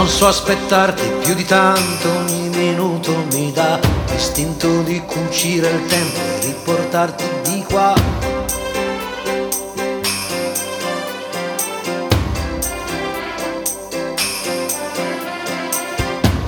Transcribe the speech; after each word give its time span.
Non 0.00 0.08
so 0.08 0.28
aspettarti 0.28 1.06
più 1.22 1.34
di 1.34 1.44
tanto, 1.44 2.08
ogni 2.08 2.48
minuto 2.48 3.14
mi 3.32 3.52
dà 3.52 3.78
l'istinto 4.08 4.80
di 4.80 4.98
cucire 5.04 5.68
il 5.68 5.84
tempo 5.84 6.18
e 6.18 6.46
riportarti 6.46 7.24
di 7.42 7.62
qua. 7.68 7.92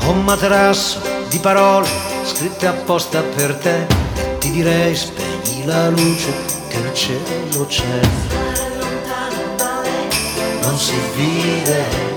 Un 0.06 0.24
materasso 0.24 1.02
di 1.28 1.36
parole 1.36 1.86
scritte 2.24 2.66
apposta 2.66 3.20
per 3.20 3.54
te 3.56 3.86
e 4.14 4.38
ti 4.38 4.50
direi 4.50 4.96
spegni 4.96 5.66
la 5.66 5.90
luce 5.90 6.32
che 6.68 6.78
il 6.78 6.94
cielo 6.94 7.66
c'è. 7.66 8.00
Non 10.62 10.78
si 10.78 10.94
vive 11.14 12.11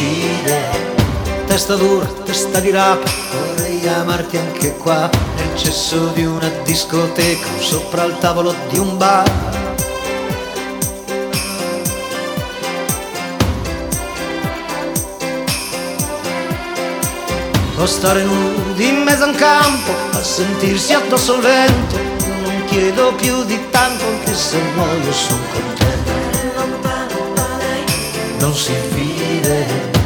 uccide. 0.00 0.88
Testa 1.46 1.74
dura, 1.74 2.06
testa 2.24 2.60
di 2.60 2.70
rapa, 2.70 3.10
vorrei 3.32 3.86
amarti 3.88 4.36
anche 4.36 4.76
qua, 4.76 5.10
nel 5.36 5.56
cesso 5.56 6.06
di 6.14 6.24
una 6.24 6.48
discoteca, 6.62 7.46
sopra 7.58 8.04
il 8.04 8.16
tavolo 8.18 8.54
di 8.68 8.78
un 8.78 8.96
bar. 8.96 9.28
O 17.76 17.86
stare 17.86 18.22
nudi 18.22 18.88
in 18.88 19.02
mezzo 19.02 19.24
a 19.24 19.26
un 19.28 19.34
campo, 19.34 19.92
a 20.12 20.22
sentirsi 20.22 20.92
addosso 20.92 21.34
al 21.34 21.40
vento, 21.40 21.96
non 22.42 22.64
chiedo 22.66 23.12
più 23.14 23.42
di 23.44 23.58
tanto, 23.70 24.04
anche 24.04 24.34
se 24.34 24.58
muoio 24.74 25.12
sono 25.12 25.40
contento. 25.52 25.78
Non 28.38 28.54
si 28.54 28.72
vive 28.90 29.98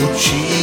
mi 0.00 0.59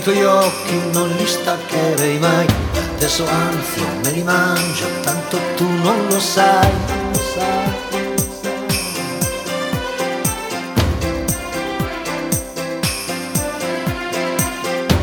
dai 0.00 0.02
tuoi 0.02 0.24
occhi 0.24 0.80
non 0.92 1.08
li 1.10 1.26
staccherei 1.26 2.18
mai. 2.18 2.46
Adesso 2.96 3.26
anzi 3.26 3.80
me 4.02 4.10
li 4.10 4.22
mangio 4.22 4.86
tanto 5.02 5.38
tu 5.56 5.68
non 5.68 6.06
lo 6.08 6.18
sai. 6.18 6.70
Lo 7.12 7.18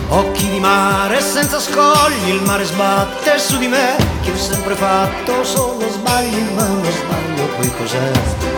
Occhi 0.09 0.49
di 0.49 0.59
mare 0.59 1.21
senza 1.21 1.59
scogli, 1.59 2.29
il 2.29 2.41
mare 2.43 2.63
sbatte 2.63 3.37
su 3.37 3.57
di 3.57 3.67
me, 3.67 3.95
che 4.23 4.31
ho 4.31 4.37
sempre 4.37 4.73
fatto 4.73 5.43
solo 5.43 5.87
sbagli, 5.91 6.41
ma 6.55 6.63
uno 6.63 6.89
sbaglio 6.89 7.45
poi 7.55 7.71
cos'è? 7.77 8.56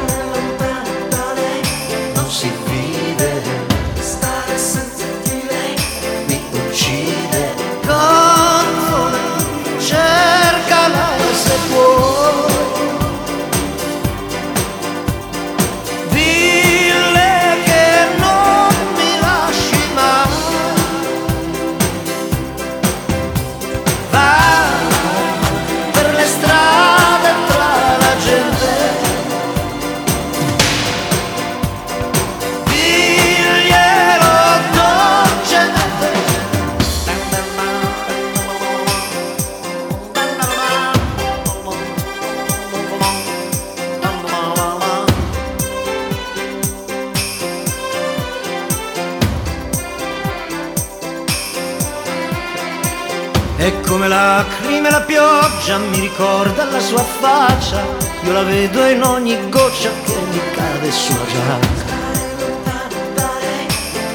Pioggia 55.69 55.77
mi 55.77 55.99
ricorda 55.99 56.65
la 56.65 56.79
sua 56.79 57.03
faccia, 57.03 57.83
io 58.23 58.31
la 58.31 58.41
vedo 58.41 58.87
in 58.87 59.03
ogni 59.03 59.37
goccia 59.49 59.91
che 60.03 60.15
mi 60.31 60.39
cade 60.51 60.91
sulla 60.91 61.25
giacca. 61.27 61.97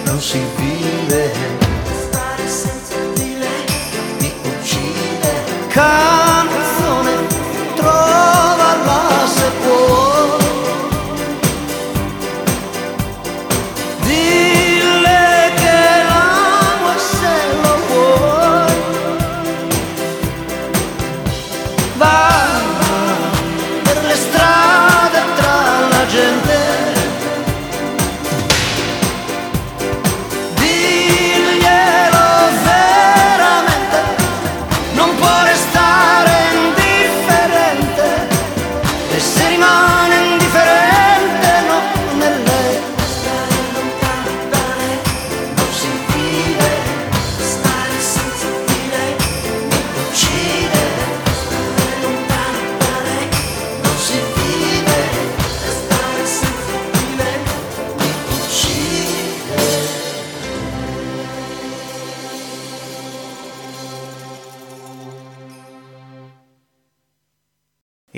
Non 0.05 0.21
si 0.21 0.41
vive, 0.57 1.33
mi 4.19 4.33
uccide. 4.43 5.33
Canzone, 5.69 6.34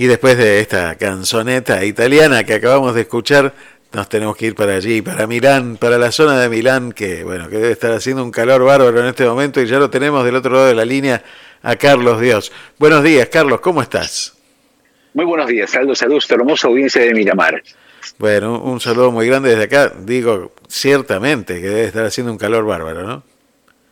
Y 0.06 0.08
después 0.08 0.38
de 0.38 0.60
esta 0.60 0.94
canzoneta 0.94 1.84
italiana 1.84 2.44
que 2.44 2.54
acabamos 2.54 2.94
de 2.94 3.00
escuchar, 3.00 3.52
nos 3.92 4.08
tenemos 4.08 4.36
que 4.36 4.46
ir 4.46 4.54
para 4.54 4.76
allí, 4.76 5.02
para 5.02 5.26
Milán, 5.26 5.78
para 5.78 5.98
la 5.98 6.12
zona 6.12 6.38
de 6.38 6.48
Milán, 6.48 6.92
que 6.92 7.24
bueno, 7.24 7.48
que 7.48 7.56
debe 7.56 7.72
estar 7.72 7.90
haciendo 7.90 8.22
un 8.22 8.30
calor 8.30 8.62
bárbaro 8.62 9.00
en 9.00 9.06
este 9.06 9.24
momento 9.26 9.60
y 9.60 9.66
ya 9.66 9.80
lo 9.80 9.90
tenemos 9.90 10.24
del 10.24 10.36
otro 10.36 10.52
lado 10.52 10.66
de 10.66 10.76
la 10.76 10.84
línea 10.84 11.24
a 11.60 11.74
Carlos 11.74 12.20
Dios. 12.20 12.52
Buenos 12.78 13.02
días, 13.02 13.28
Carlos, 13.30 13.58
¿cómo 13.58 13.82
estás? 13.82 14.36
Muy 15.12 15.24
buenos 15.24 15.48
días, 15.48 15.74
Aldo. 15.74 15.96
Saludos 15.96 16.30
hermosa 16.30 16.68
audiencia 16.68 17.02
de 17.02 17.12
Miramar. 17.12 17.60
Bueno, 18.16 18.60
un 18.62 18.78
saludo 18.78 19.10
muy 19.10 19.26
grande 19.26 19.56
desde 19.56 19.64
acá. 19.64 19.92
Digo, 19.98 20.52
ciertamente 20.68 21.60
que 21.60 21.66
debe 21.66 21.84
estar 21.86 22.04
haciendo 22.04 22.30
un 22.30 22.38
calor 22.38 22.64
bárbaro, 22.64 23.02
¿no? 23.02 23.24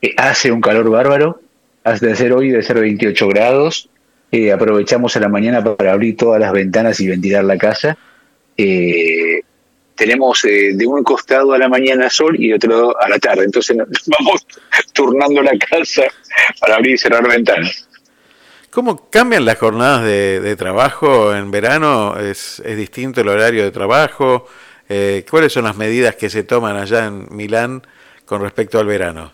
Eh, 0.01 0.15
hace 0.17 0.53
un 0.53 0.61
calor 0.61 0.89
bárbaro, 0.89 1.41
hace 1.83 2.07
de 2.07 2.15
ser 2.15 2.33
hoy 2.33 2.51
de 2.51 2.63
ser 2.63 2.79
28 2.79 3.27
grados. 3.27 3.91
Eh, 4.35 4.51
aprovechamos 4.51 5.17
a 5.17 5.21
la 5.21 5.29
mañana 5.29 5.63
para 5.63 5.93
abrir 5.93 6.17
todas 6.17 6.41
las 6.41 6.51
ventanas 6.51 6.99
y 6.99 7.07
ventilar 7.07 7.45
la 7.45 7.57
casa. 7.57 7.97
Eh, 8.57 9.43
tenemos 9.95 10.45
eh, 10.45 10.73
de 10.75 10.85
un 10.89 11.05
costado 11.05 11.53
a 11.53 11.59
la 11.59 11.69
mañana 11.69 12.11
sol 12.11 12.35
y 12.37 12.49
de 12.49 12.55
otro 12.55 12.71
lado 12.71 13.01
a 13.01 13.09
la 13.09 13.21
tarde. 13.21 13.45
Entonces 13.45 13.77
vamos 14.07 14.45
turnando 14.93 15.41
la 15.41 15.57
casa 15.57 16.03
para 16.59 16.75
abrir 16.75 16.95
y 16.97 16.99
cerrar 16.99 17.29
ventanas. 17.29 17.89
¿Cómo 18.71 19.09
cambian 19.09 19.45
las 19.45 19.57
jornadas 19.57 20.03
de, 20.03 20.57
trabajo 20.57 21.33
en 21.33 21.53
verano? 21.53 22.17
¿Es, 22.19 22.61
distinto 22.77 23.21
el 23.21 23.29
horario 23.29 23.63
de 23.63 23.71
trabajo? 23.71 24.49
Eh, 24.89 25.25
¿Cuáles 25.31 25.53
son 25.53 25.63
las 25.63 25.77
medidas 25.77 26.17
que 26.17 26.29
se 26.29 26.43
toman 26.43 26.77
allá 26.77 27.07
en 27.07 27.29
Milán 27.31 27.83
con 28.25 28.43
respecto 28.43 28.81
al 28.81 28.87
verano? 28.87 29.33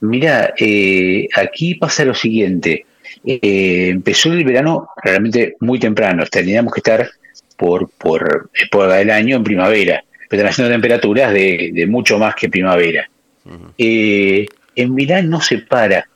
Mira, 0.00 0.54
eh, 0.58 1.28
aquí 1.36 1.76
pasa 1.76 2.04
lo 2.04 2.14
siguiente. 2.14 2.84
Eh, 3.24 3.88
empezó 3.90 4.32
el 4.32 4.44
verano 4.44 4.88
realmente 5.02 5.56
muy 5.60 5.78
temprano. 5.78 6.24
Teníamos 6.26 6.72
que 6.72 6.80
estar 6.80 7.10
por, 7.56 7.90
por 7.90 8.50
época 8.54 8.94
del 8.94 9.10
año 9.10 9.36
en 9.36 9.44
primavera, 9.44 10.02
pero 10.28 10.42
están 10.42 10.52
haciendo 10.52 10.72
temperaturas 10.72 11.32
de, 11.32 11.86
mucho 11.88 12.18
más 12.18 12.34
que 12.34 12.48
primavera. 12.48 13.08
en 13.76 14.94
Milán 14.94 15.28
no 15.28 15.40
se 15.40 15.58
para 15.58 16.06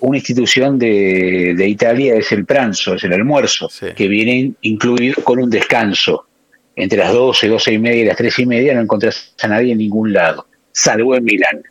una 0.00 0.18
institución 0.18 0.78
de, 0.78 1.66
Italia 1.68 2.16
es 2.16 2.32
el 2.32 2.44
pranzo, 2.44 2.94
es 2.94 3.04
el 3.04 3.12
almuerzo, 3.12 3.68
que 3.94 4.08
viene 4.08 4.52
incluido 4.62 5.22
con 5.22 5.38
un 5.38 5.50
descanso. 5.50 6.26
Entre 6.74 6.98
las 6.98 7.12
12, 7.12 7.48
12 7.48 7.72
y 7.72 7.78
media 7.78 8.02
y 8.02 8.06
las 8.06 8.16
3 8.16 8.38
y 8.38 8.46
media 8.46 8.74
no 8.74 8.80
encontrás 8.80 9.34
a 9.42 9.48
nadie 9.48 9.72
en 9.72 9.78
ningún 9.78 10.12
lado, 10.12 10.46
salvo 10.72 11.14
en 11.16 11.24
Milán. 11.24 11.62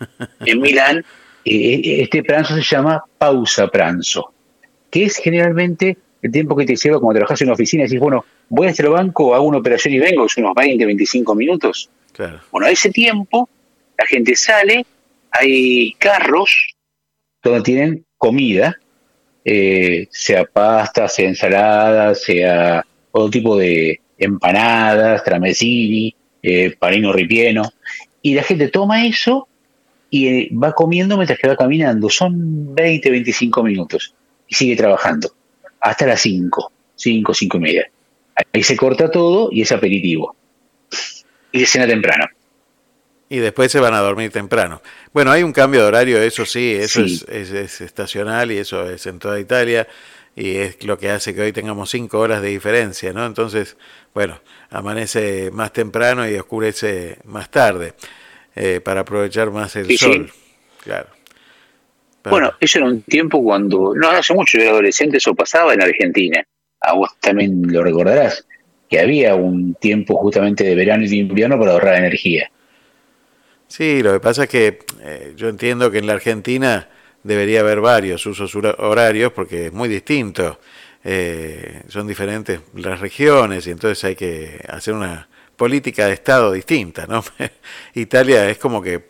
En 0.46 0.60
Milán, 0.60 0.98
eh, 0.98 1.02
eh, 1.02 1.04
este 1.48 2.22
pranzo 2.22 2.54
se 2.54 2.62
llama 2.62 3.02
pausa 3.18 3.68
pranzo, 3.68 4.32
que 4.90 5.04
es 5.04 5.16
generalmente 5.16 5.96
el 6.20 6.32
tiempo 6.32 6.56
que 6.56 6.66
te 6.66 6.76
lleva 6.76 7.00
cuando 7.00 7.18
trabajas 7.18 7.40
en 7.40 7.48
una 7.48 7.54
oficina 7.54 7.82
y 7.82 7.86
decís, 7.86 8.00
bueno, 8.00 8.24
voy 8.48 8.66
a 8.66 8.70
este 8.70 8.86
banco, 8.88 9.34
hago 9.34 9.44
una 9.46 9.58
operación 9.58 9.94
y 9.94 9.98
vengo, 9.98 10.26
es 10.26 10.36
unos 10.36 10.54
20, 10.54 10.84
25 10.84 11.34
minutos. 11.34 11.90
Bueno, 12.50 12.66
a 12.66 12.70
ese 12.70 12.90
tiempo 12.90 13.48
la 13.96 14.06
gente 14.06 14.34
sale, 14.34 14.84
hay 15.30 15.92
carros 15.98 16.74
donde 17.42 17.62
tienen 17.62 18.04
comida, 18.16 18.76
eh, 19.44 20.08
sea 20.10 20.44
pasta, 20.44 21.08
sea 21.08 21.28
ensalada, 21.28 22.14
sea 22.14 22.84
todo 23.12 23.30
tipo 23.30 23.56
de 23.56 24.00
empanadas, 24.18 25.22
tramesini, 25.22 26.14
eh, 26.42 26.74
panino 26.76 27.12
ripieno, 27.12 27.62
y 28.20 28.34
la 28.34 28.42
gente 28.42 28.68
toma 28.68 29.06
eso 29.06 29.48
y 30.10 30.28
eh, 30.28 30.50
va 30.52 30.72
comiendo 30.72 31.16
mientras 31.16 31.38
que 31.38 31.48
va 31.48 31.56
caminando. 31.56 32.08
Son 32.08 32.74
20, 32.74 33.10
25 33.10 33.62
minutos 33.62 34.14
y 34.46 34.54
sigue 34.54 34.76
trabajando 34.76 35.32
hasta 35.80 36.06
las 36.06 36.20
5, 36.20 36.72
5, 36.94 37.34
5 37.34 37.56
y 37.56 37.60
media. 37.60 37.90
Ahí 38.52 38.62
se 38.62 38.76
corta 38.76 39.10
todo 39.10 39.48
y 39.52 39.62
es 39.62 39.72
aperitivo. 39.72 40.34
Y 41.52 41.60
de 41.60 41.66
cena 41.66 41.86
temprano 41.86 42.26
y 43.28 43.38
después 43.38 43.70
se 43.70 43.80
van 43.80 43.94
a 43.94 44.00
dormir 44.00 44.30
temprano. 44.30 44.82
Bueno, 45.12 45.30
hay 45.30 45.42
un 45.42 45.52
cambio 45.52 45.82
de 45.82 45.86
horario, 45.86 46.20
eso 46.20 46.46
sí, 46.46 46.72
eso 46.72 47.02
Es, 47.02 47.80
estacional 47.80 48.50
y 48.50 48.58
eso 48.58 48.88
es 48.88 49.06
en 49.06 49.18
toda 49.18 49.38
Italia 49.38 49.86
y 50.34 50.56
es 50.56 50.84
lo 50.84 50.98
que 50.98 51.10
hace 51.10 51.34
que 51.34 51.42
hoy 51.42 51.52
tengamos 51.52 51.90
cinco 51.90 52.20
horas 52.20 52.40
de 52.42 52.48
diferencia, 52.48 53.12
¿no? 53.12 53.26
Entonces, 53.26 53.76
bueno, 54.14 54.40
amanece 54.70 55.50
más 55.52 55.72
temprano 55.72 56.28
y 56.28 56.36
oscurece 56.36 57.18
más 57.24 57.50
tarde 57.50 57.94
eh, 58.60 58.80
para 58.80 59.02
aprovechar 59.02 59.52
más 59.52 59.76
el 59.76 59.96
sol. 59.96 60.28
Claro. 60.82 61.06
Bueno, 62.24 62.52
eso 62.58 62.78
era 62.78 62.88
un 62.88 63.02
tiempo 63.02 63.40
cuando, 63.40 63.94
no 63.94 64.10
hace 64.10 64.34
mucho, 64.34 64.58
yo 64.58 64.64
era 64.64 64.72
adolescente, 64.72 65.18
eso 65.18 65.32
pasaba 65.32 65.74
en 65.74 65.80
Argentina. 65.80 66.44
A 66.80 66.92
vos 66.94 67.10
también 67.20 67.62
lo 67.72 67.84
recordarás, 67.84 68.44
que 68.90 68.98
había 68.98 69.36
un 69.36 69.74
tiempo 69.74 70.16
justamente 70.16 70.64
de 70.64 70.74
verano 70.74 71.04
y 71.04 71.08
de 71.08 71.16
invierno 71.16 71.56
para 71.56 71.72
ahorrar 71.72 71.98
energía. 71.98 72.50
Sí, 73.68 74.02
lo 74.02 74.12
que 74.14 74.20
pasa 74.20 74.44
es 74.44 74.48
que 74.48 74.78
eh, 75.02 75.34
yo 75.36 75.48
entiendo 75.48 75.92
que 75.92 75.98
en 75.98 76.08
la 76.08 76.14
Argentina 76.14 76.88
debería 77.22 77.60
haber 77.60 77.80
varios 77.80 78.26
usos 78.26 78.52
horarios 78.56 79.32
porque 79.32 79.66
es 79.66 79.72
muy 79.72 79.88
distinto. 79.88 80.58
Eh, 81.04 81.82
son 81.86 82.08
diferentes 82.08 82.60
las 82.74 82.98
regiones 82.98 83.68
y 83.68 83.70
entonces 83.70 84.02
hay 84.02 84.16
que 84.16 84.60
hacer 84.68 84.94
una 84.94 85.28
política 85.58 86.06
de 86.06 86.14
Estado 86.14 86.52
distinta. 86.52 87.06
¿no? 87.06 87.22
Italia 87.94 88.48
es 88.48 88.56
como 88.56 88.80
que 88.80 89.04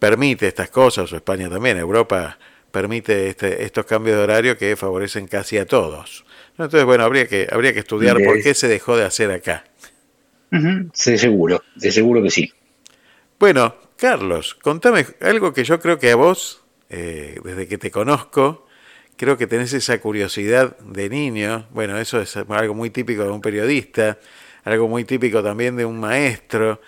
permite 0.00 0.48
estas 0.48 0.70
cosas, 0.70 1.12
o 1.12 1.16
España 1.16 1.48
también, 1.48 1.78
Europa 1.78 2.36
permite 2.72 3.28
este, 3.28 3.62
estos 3.62 3.84
cambios 3.84 4.16
de 4.16 4.22
horario 4.24 4.58
que 4.58 4.74
favorecen 4.74 5.28
casi 5.28 5.58
a 5.58 5.66
todos. 5.66 6.24
Entonces, 6.52 6.84
bueno, 6.84 7.04
habría 7.04 7.28
que, 7.28 7.46
habría 7.52 7.72
que 7.72 7.80
estudiar 7.80 8.16
por 8.24 8.42
qué 8.42 8.54
se 8.54 8.66
dejó 8.66 8.96
de 8.96 9.04
hacer 9.04 9.30
acá. 9.30 9.64
Sí, 10.92 11.18
seguro, 11.18 11.62
de 11.76 11.92
seguro 11.92 12.22
que 12.22 12.30
sí. 12.30 12.52
Bueno, 13.38 13.74
Carlos, 13.96 14.54
contame 14.54 15.06
algo 15.20 15.52
que 15.52 15.64
yo 15.64 15.80
creo 15.80 15.98
que 15.98 16.10
a 16.10 16.16
vos, 16.16 16.64
eh, 16.90 17.38
desde 17.44 17.68
que 17.68 17.78
te 17.78 17.90
conozco, 17.90 18.66
creo 19.16 19.36
que 19.36 19.46
tenés 19.46 19.72
esa 19.72 20.00
curiosidad 20.00 20.76
de 20.78 21.08
niño. 21.08 21.68
Bueno, 21.70 21.98
eso 21.98 22.20
es 22.20 22.36
algo 22.36 22.74
muy 22.74 22.90
típico 22.90 23.22
de 23.22 23.30
un 23.30 23.40
periodista, 23.40 24.18
algo 24.64 24.88
muy 24.88 25.04
típico 25.04 25.42
también 25.42 25.76
de 25.76 25.84
un 25.84 25.98
maestro, 26.00 26.80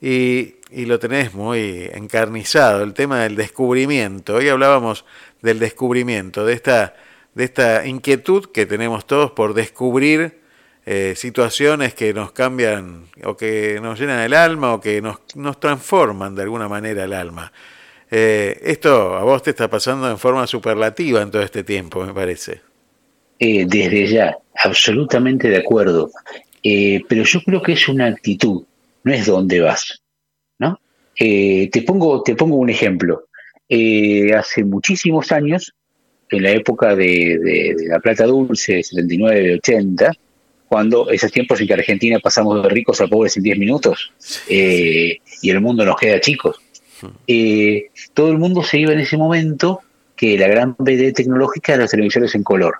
y, 0.00 0.56
y 0.70 0.86
lo 0.86 0.98
tenés 0.98 1.32
muy 1.32 1.88
encarnizado, 1.92 2.82
el 2.82 2.92
tema 2.92 3.22
del 3.22 3.36
descubrimiento. 3.36 4.34
Hoy 4.36 4.48
hablábamos 4.48 5.04
del 5.40 5.58
descubrimiento, 5.58 6.44
de 6.44 6.54
esta, 6.54 6.94
de 7.34 7.44
esta 7.44 7.86
inquietud 7.86 8.46
que 8.46 8.66
tenemos 8.66 9.06
todos 9.06 9.30
por 9.30 9.54
descubrir 9.54 10.40
eh, 10.84 11.14
situaciones 11.16 11.94
que 11.94 12.12
nos 12.12 12.32
cambian 12.32 13.04
o 13.22 13.36
que 13.36 13.78
nos 13.80 14.00
llenan 14.00 14.20
el 14.20 14.34
alma 14.34 14.74
o 14.74 14.80
que 14.80 15.00
nos, 15.00 15.18
nos 15.36 15.60
transforman 15.60 16.34
de 16.34 16.42
alguna 16.42 16.68
manera 16.68 17.04
el 17.04 17.12
alma. 17.12 17.52
Eh, 18.10 18.60
esto 18.64 19.14
a 19.14 19.22
vos 19.22 19.42
te 19.42 19.50
está 19.50 19.70
pasando 19.70 20.10
en 20.10 20.18
forma 20.18 20.46
superlativa 20.46 21.22
en 21.22 21.30
todo 21.30 21.42
este 21.42 21.62
tiempo, 21.62 22.04
me 22.04 22.12
parece. 22.12 22.60
Eh, 23.38 23.64
desde 23.66 24.06
ya, 24.06 24.36
absolutamente 24.56 25.48
de 25.48 25.58
acuerdo. 25.58 26.10
Pero 26.62 27.24
yo 27.24 27.40
creo 27.42 27.62
que 27.62 27.72
es 27.72 27.88
una 27.88 28.06
actitud, 28.06 28.62
no 29.04 29.12
es 29.12 29.26
dónde 29.26 29.60
vas. 29.60 30.02
¿no? 30.58 30.78
te, 31.16 31.84
pongo, 31.86 32.22
te 32.22 32.34
pongo 32.34 32.56
un 32.56 32.70
ejemplo. 32.70 33.24
hace 34.36 34.64
muchísimos 34.64 35.32
años, 35.32 35.74
en 36.30 36.42
la 36.42 36.50
época 36.50 36.94
de, 36.94 37.38
de 37.38 37.76
la 37.88 38.00
Plata 38.00 38.24
Dulce, 38.24 38.80
79-80, 38.80 40.16
cuando 40.72 41.10
esos 41.10 41.30
tiempos 41.30 41.60
en 41.60 41.66
que 41.66 41.74
Argentina 41.74 42.18
pasamos 42.18 42.62
de 42.62 42.68
ricos 42.70 42.98
a 43.02 43.06
pobres 43.06 43.36
en 43.36 43.42
10 43.42 43.58
minutos 43.58 44.10
eh, 44.48 45.18
y 45.42 45.50
el 45.50 45.60
mundo 45.60 45.84
nos 45.84 45.96
queda 45.96 46.18
chicos. 46.18 46.62
Eh, 47.26 47.90
todo 48.14 48.30
el 48.30 48.38
mundo 48.38 48.62
se 48.62 48.78
iba 48.78 48.94
en 48.94 49.00
ese 49.00 49.18
momento 49.18 49.80
que 50.16 50.38
la 50.38 50.48
gran 50.48 50.74
BD 50.78 51.12
tecnológica 51.12 51.74
era 51.74 51.82
los 51.82 51.90
televisores 51.90 52.34
en 52.36 52.42
color. 52.42 52.76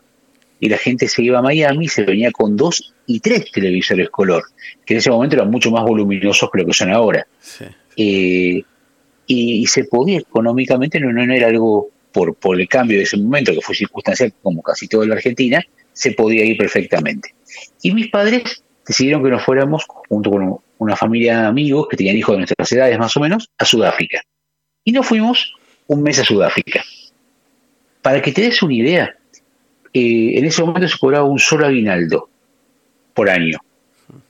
Y 0.62 0.68
la 0.68 0.78
gente 0.78 1.08
se 1.08 1.24
iba 1.24 1.40
a 1.40 1.42
Miami 1.42 1.86
y 1.86 1.88
se 1.88 2.04
venía 2.04 2.30
con 2.30 2.56
dos 2.56 2.94
y 3.08 3.18
tres 3.18 3.50
televisores 3.50 4.08
color, 4.10 4.44
que 4.86 4.94
en 4.94 4.98
ese 4.98 5.10
momento 5.10 5.34
eran 5.34 5.50
mucho 5.50 5.72
más 5.72 5.82
voluminosos 5.82 6.48
que 6.52 6.60
lo 6.60 6.66
que 6.66 6.72
son 6.72 6.92
ahora. 6.92 7.26
Eh, 7.96 8.62
y, 9.26 9.66
se 9.66 9.82
podía 9.82 10.20
económicamente, 10.20 11.00
no, 11.00 11.12
no 11.12 11.34
era 11.34 11.48
algo 11.48 11.90
por, 12.12 12.36
por 12.36 12.60
el 12.60 12.68
cambio 12.68 12.96
de 12.96 13.02
ese 13.02 13.16
momento, 13.16 13.52
que 13.52 13.60
fue 13.60 13.74
circunstancial 13.74 14.32
como 14.40 14.62
casi 14.62 14.86
toda 14.86 15.04
la 15.04 15.16
Argentina, 15.16 15.60
se 15.92 16.12
podía 16.12 16.44
ir 16.44 16.56
perfectamente. 16.56 17.34
Y 17.82 17.90
mis 17.90 18.08
padres 18.08 18.62
decidieron 18.86 19.24
que 19.24 19.30
nos 19.30 19.42
fuéramos, 19.42 19.84
junto 20.08 20.30
con 20.30 20.58
una 20.78 20.94
familia 20.94 21.40
de 21.40 21.46
amigos 21.48 21.88
que 21.90 21.96
tenían 21.96 22.16
hijos 22.16 22.34
de 22.34 22.38
nuestras 22.38 22.70
edades 22.70 22.96
más 23.00 23.16
o 23.16 23.20
menos, 23.20 23.50
a 23.58 23.64
Sudáfrica. 23.64 24.20
Y 24.84 24.92
nos 24.92 25.08
fuimos 25.08 25.54
un 25.88 26.04
mes 26.04 26.20
a 26.20 26.24
Sudáfrica. 26.24 26.84
Para 28.00 28.22
que 28.22 28.30
te 28.30 28.42
des 28.42 28.62
una 28.62 28.74
idea, 28.74 29.16
eh, 29.92 30.38
en 30.38 30.44
ese 30.44 30.62
momento 30.62 30.88
se 30.88 30.98
cobraba 30.98 31.24
un 31.24 31.38
solo 31.38 31.66
aguinaldo 31.66 32.28
por 33.14 33.28
año. 33.28 33.58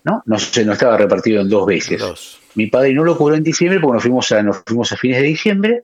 ¿no? 0.04 0.23
No, 0.26 0.38
se, 0.38 0.64
no 0.64 0.73
estaba 0.73 0.97
repartido 0.97 1.40
en 1.40 1.49
dos 1.49 1.66
veces. 1.66 2.38
Mi 2.54 2.66
padre 2.66 2.92
no 2.92 3.04
lo 3.04 3.16
cobró 3.16 3.35
en 3.35 3.42
diciembre 3.42 3.81
porque 3.81 3.95
nos 3.95 4.02
fuimos, 4.02 4.33
a, 4.33 4.42
nos 4.42 4.62
fuimos 4.66 4.92
a 4.92 4.97
fines 4.97 5.21
de 5.21 5.26
diciembre, 5.28 5.83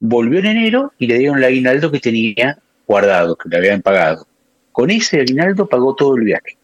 volvió 0.00 0.38
en 0.38 0.46
enero 0.46 0.92
y 0.98 1.06
le 1.06 1.18
dieron 1.18 1.38
el 1.38 1.44
aguinaldo 1.44 1.90
que 1.90 2.00
tenía 2.00 2.58
guardado, 2.86 3.36
que 3.36 3.48
le 3.48 3.56
habían 3.56 3.82
pagado. 3.82 4.26
Con 4.72 4.90
ese 4.90 5.20
aguinaldo 5.20 5.66
pagó 5.66 5.94
todo 5.94 6.16
el 6.16 6.24
viaje. 6.24 6.56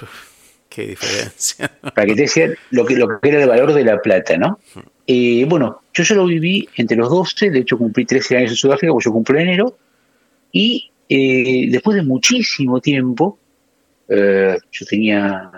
Qué 0.68 0.88
diferencia. 0.88 1.70
Para 1.94 2.06
que 2.06 2.14
te 2.16 2.22
decía 2.22 2.52
lo 2.70 2.84
que, 2.84 2.96
lo 2.96 3.20
que 3.20 3.28
era 3.28 3.40
el 3.40 3.48
valor 3.48 3.72
de 3.72 3.84
la 3.84 4.00
plata, 4.00 4.36
¿no? 4.36 4.58
Eh, 5.06 5.44
bueno, 5.48 5.82
yo 5.92 6.04
solo 6.04 6.26
viví 6.26 6.68
entre 6.74 6.96
los 6.96 7.10
12, 7.10 7.50
de 7.50 7.60
hecho 7.60 7.78
cumplí 7.78 8.04
13 8.04 8.38
años 8.38 8.50
en 8.50 8.56
Sudáfrica, 8.56 8.92
porque 8.92 9.04
yo 9.04 9.12
cumplo 9.12 9.38
en 9.38 9.48
enero, 9.48 9.76
y 10.50 10.90
eh, 11.08 11.66
después 11.70 11.96
de 11.96 12.02
muchísimo 12.02 12.80
tiempo, 12.80 13.38
eh, 14.08 14.56
yo 14.70 14.86
tenía 14.86 15.50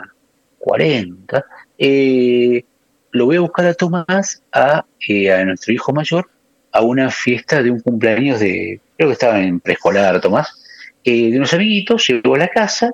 40, 0.59 1.45
lo 3.13 3.27
voy 3.27 3.37
a 3.37 3.41
buscar 3.41 3.67
a 3.67 3.75
Tomás, 3.75 4.43
a, 4.53 4.85
a 4.85 5.45
nuestro 5.45 5.73
hijo 5.73 5.93
mayor, 5.93 6.29
a 6.73 6.83
una 6.83 7.11
fiesta 7.11 7.63
de 7.63 7.71
un 7.71 7.81
cumpleaños 7.81 8.41
de, 8.41 8.81
creo 8.97 9.09
que 9.09 9.15
estaba 9.15 9.41
en 9.41 9.61
preescolar 9.61 10.21
Tomás, 10.21 10.63
eh, 11.05 11.31
de 11.31 11.37
unos 11.37 11.53
amiguitos, 11.55 12.07
llegó 12.09 12.35
a 12.35 12.39
la 12.39 12.49
casa, 12.49 12.91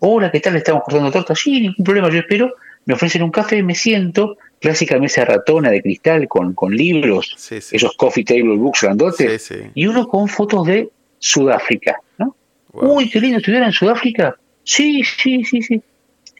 hola, 0.00 0.30
¿qué 0.30 0.40
tal? 0.40 0.54
Le 0.54 0.58
estamos 0.58 0.82
cortando 0.82 1.10
torta, 1.10 1.34
sí, 1.34 1.60
ningún 1.60 1.84
problema, 1.84 2.10
yo 2.10 2.18
espero, 2.18 2.54
me 2.84 2.94
ofrecen 2.94 3.22
un 3.22 3.30
café, 3.30 3.62
me 3.62 3.74
siento, 3.74 4.36
clásica 4.60 4.98
mesa 4.98 5.24
ratona 5.24 5.70
de 5.70 5.80
cristal 5.80 6.28
con, 6.28 6.54
con 6.54 6.74
libros, 6.76 7.36
esos 7.50 7.96
coffee 7.96 8.24
table 8.24 8.56
books 8.56 8.82
grandotes, 8.82 9.52
y 9.74 9.86
uno 9.86 10.08
con 10.08 10.28
fotos 10.28 10.66
de 10.66 10.90
Sudáfrica, 11.22 12.00
¿no? 12.18 12.34
Uy, 12.72 13.08
qué 13.08 13.20
lindo 13.20 13.38
estudiar 13.38 13.62
en 13.62 13.72
Sudáfrica. 13.72 14.36
Sí, 14.64 15.04
sí, 15.04 15.44
sí, 15.44 15.62
sí. 15.62 15.80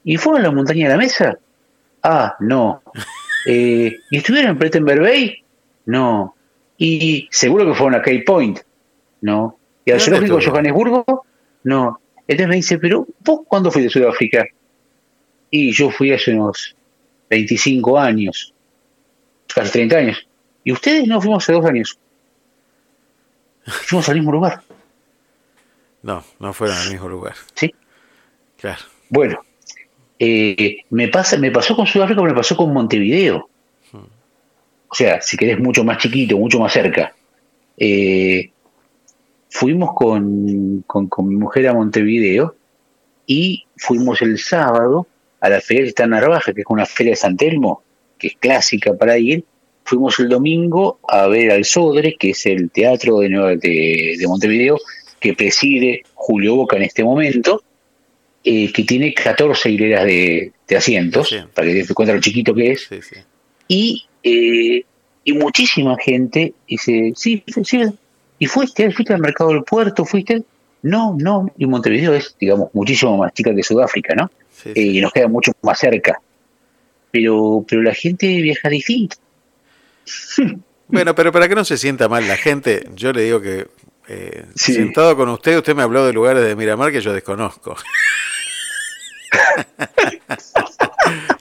¿Y 0.03 0.17
fueron 0.17 0.41
a 0.41 0.49
la 0.49 0.51
montaña 0.51 0.89
de 0.89 0.95
la 0.95 0.99
mesa? 0.99 1.39
Ah, 2.03 2.37
no. 2.41 2.83
Eh, 3.45 3.97
¿Y 4.09 4.19
estuvieron 4.19 4.53
en 4.53 4.57
Prettenberg 4.57 5.01
Bay? 5.01 5.43
No. 5.87 6.37
¿Y 6.79 7.27
seguro 7.33 7.67
que 7.67 7.75
fueron 7.75 7.97
a 7.97 7.99
Cape 7.99 8.23
Point? 8.25 8.61
No. 9.21 9.59
¿Y 9.85 9.91
al 9.91 10.01
zoológico 10.01 10.37
de 10.37 10.47
Johannesburgo? 10.47 11.27
No. 11.65 11.99
Entonces 12.29 12.49
me 12.49 12.55
dice, 12.55 12.79
pero 12.79 13.05
¿vos 13.19 13.41
cuándo 13.49 13.73
fuiste 13.73 13.89
de 13.89 14.05
Sudáfrica? 14.05 14.47
Y 15.51 15.73
yo 15.73 15.91
fui 15.91 16.13
hace 16.13 16.33
unos 16.33 16.77
25 17.31 17.99
años, 17.99 18.55
casi 19.53 19.73
30 19.73 19.97
años. 19.97 20.29
¿Y 20.63 20.71
ustedes 20.71 21.09
no 21.09 21.21
fuimos 21.21 21.43
hace 21.43 21.53
dos 21.53 21.67
años? 21.67 21.99
Fuimos 23.67 24.09
al 24.09 24.15
mismo 24.15 24.31
lugar. 24.31 24.63
No, 26.03 26.25
no 26.41 26.53
fueron 26.53 26.77
al 26.77 26.91
mismo 26.91 27.09
lugar. 27.09 27.35
Sí. 27.55 27.73
Claro. 28.59 28.83
Bueno, 29.09 29.41
eh, 30.19 30.85
me, 30.91 31.09
pasa, 31.09 31.37
me 31.37 31.51
pasó 31.51 31.75
con 31.75 31.87
Sudáfrica, 31.87 32.23
me 32.23 32.35
pasó 32.35 32.57
con 32.57 32.73
Montevideo. 32.73 33.49
O 34.89 34.95
sea, 34.95 35.23
si 35.23 35.37
querés 35.37 35.59
mucho 35.59 35.85
más 35.85 35.99
chiquito, 35.99 36.37
mucho 36.37 36.61
más 36.61 36.73
cerca. 36.73 37.15
Eh, 37.79 38.51
fuimos 39.49 39.95
con, 39.95 40.85
con, 40.87 41.29
mi 41.29 41.37
mujer 41.37 41.67
a 41.69 41.73
Montevideo 41.73 42.55
y 43.27 43.65
fuimos 43.77 44.21
el 44.23 44.39
sábado 44.39 45.07
a 45.41 45.49
la 45.49 45.61
feria 45.61 45.91
en 45.97 46.11
Narvaja, 46.11 46.53
que 46.53 46.61
es 46.61 46.67
una 46.69 46.85
feria 46.85 47.13
de 47.13 47.17
San 47.17 47.37
Telmo, 47.37 47.83
que 48.19 48.29
es 48.29 48.37
clásica 48.39 48.95
para 48.95 49.19
ir. 49.19 49.45
Fuimos 49.85 50.19
el 50.21 50.29
domingo 50.29 51.01
a 51.09 51.27
ver 51.27 51.51
al 51.51 51.65
Sodre, 51.65 52.17
que 52.19 52.31
es 52.31 52.47
el 52.47 52.71
teatro 52.71 53.19
de, 53.19 53.29
de 53.29 54.27
Montevideo, 54.29 54.79
que 55.23 55.35
preside 55.35 56.03
Julio 56.15 56.57
Boca 56.57 56.77
en 56.77 56.83
este 56.83 57.05
momento, 57.05 57.63
eh, 58.45 58.73
que 58.73 58.83
tiene 58.83 59.15
14 59.15 59.71
hileras 59.71 60.05
de, 60.05 60.53
asientos, 60.77 61.35
para 61.55 61.69
que 61.69 61.85
te 61.85 61.95
cuenta 61.95 62.15
lo 62.15 62.21
chiquito 62.21 62.55
que 62.55 62.73
es, 62.73 62.89
Y, 63.69 64.05
eh, 64.23 64.85
y 65.25 65.33
muchísima 65.35 65.97
gente 65.99 66.55
dice, 66.67 67.13
sí, 67.15 67.43
sí, 67.63 67.83
¿y 68.39 68.47
fuiste? 68.47 68.91
¿Fuiste 68.91 69.15
al 69.15 69.21
mercado 69.21 69.51
del 69.51 69.63
puerto? 69.63 70.05
¿Fuiste? 70.05 70.43
No, 70.83 71.15
no, 71.17 71.53
y 71.57 71.67
Montevideo 71.67 72.15
es, 72.15 72.35
digamos, 72.41 72.71
muchísimo 72.73 73.17
más 73.17 73.33
chica 73.33 73.55
que 73.55 73.63
Sudáfrica, 73.63 74.15
¿no? 74.17 74.31
Eh, 74.65 74.83
y 74.83 75.01
nos 75.01 75.13
queda 75.13 75.29
mucho 75.29 75.53
más 75.63 75.79
cerca. 75.79 76.21
Pero, 77.13 77.65
pero 77.69 77.83
la 77.83 77.95
gente 77.95 78.27
viaja 78.41 78.69
distinto. 78.69 79.17
Bueno, 80.89 81.15
pero 81.15 81.33
para 81.33 81.49
que 81.49 81.55
no 81.55 81.65
se 81.65 81.79
sienta 81.79 82.09
mal 82.09 82.27
la 82.27 82.37
gente, 82.37 82.87
yo 82.95 83.13
le 83.13 83.23
digo 83.23 83.41
que 83.41 83.67
eh, 84.13 84.45
sentado 84.55 85.17
con 85.17 85.31
usted, 85.31 85.57
usted 85.57 85.75
me 85.75 85.83
habló 85.83 86.05
de 86.05 86.13
lugares 86.13 86.45
de 86.45 86.55
Miramar 86.55 86.93
que 86.93 87.01
yo 87.01 87.15
desconozco. 87.15 87.75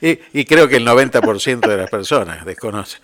y, 0.00 0.44
creo 0.46 0.68
que 0.68 0.76
el 0.76 0.86
90% 0.86 1.68
de 1.68 1.76
las 1.76 1.90
personas 1.90 2.46
desconoce. 2.46 2.98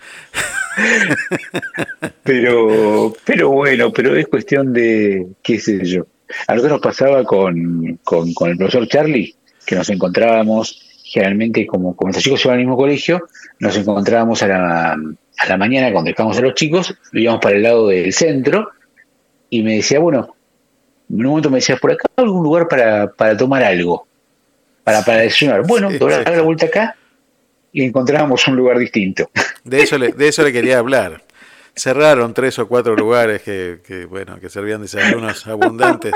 pero, 2.23 3.13
pero 3.25 3.49
bueno, 3.49 3.93
pero 3.93 4.15
es 4.15 4.27
cuestión 4.27 4.73
de, 4.73 5.27
qué 5.43 5.59
sé 5.59 5.85
yo. 5.85 6.07
A 6.47 6.55
nosotros 6.55 6.79
nos 6.79 6.81
pasaba 6.81 7.23
con, 7.23 7.99
con, 8.03 8.33
el 8.49 8.57
profesor 8.57 8.87
Charlie, 8.87 9.35
que 9.65 9.75
nos 9.75 9.89
encontrábamos 9.89 10.81
generalmente 11.03 11.67
como, 11.67 11.95
como 11.95 12.07
nuestros 12.07 12.23
chicos 12.23 12.45
iban 12.45 12.55
al 12.55 12.59
mismo 12.59 12.77
colegio, 12.77 13.27
nos 13.59 13.77
encontrábamos 13.77 14.41
a 14.43 14.47
la, 14.47 14.93
a 14.93 15.45
la 15.47 15.57
mañana 15.57 15.91
cuando 15.91 16.09
dejábamos 16.09 16.37
a 16.37 16.41
los 16.41 16.55
chicos, 16.55 16.95
íbamos 17.13 17.41
para 17.41 17.55
el 17.55 17.63
lado 17.63 17.87
del 17.87 18.13
centro 18.13 18.71
y 19.49 19.63
me 19.63 19.75
decía, 19.75 19.99
bueno, 19.99 20.35
en 21.09 21.17
un 21.17 21.25
momento 21.25 21.49
me 21.49 21.57
decía, 21.57 21.77
por 21.77 21.91
acá 21.91 22.07
algún 22.15 22.43
lugar 22.43 22.67
para, 22.67 23.11
para 23.11 23.35
tomar 23.35 23.63
algo, 23.63 24.07
para, 24.83 25.03
para 25.03 25.19
desayunar. 25.19 25.65
Bueno, 25.65 25.89
sí, 25.89 25.99
la 25.99 26.41
vuelta 26.41 26.67
acá 26.67 26.95
y 27.71 27.83
encontrábamos 27.83 28.47
un 28.47 28.55
lugar 28.55 28.77
distinto. 28.77 29.29
De 29.63 29.81
eso 29.81 29.97
le, 29.97 30.13
de 30.13 30.27
eso 30.27 30.43
le 30.43 30.51
quería 30.51 30.79
hablar. 30.79 31.23
Cerraron 31.75 32.33
tres 32.33 32.57
o 32.59 32.67
cuatro 32.67 32.95
lugares 32.95 33.41
que, 33.41 33.79
que 33.85 34.05
bueno 34.05 34.39
que 34.39 34.49
servían 34.49 34.81
desayunos 34.81 35.45
abundantes 35.47 36.13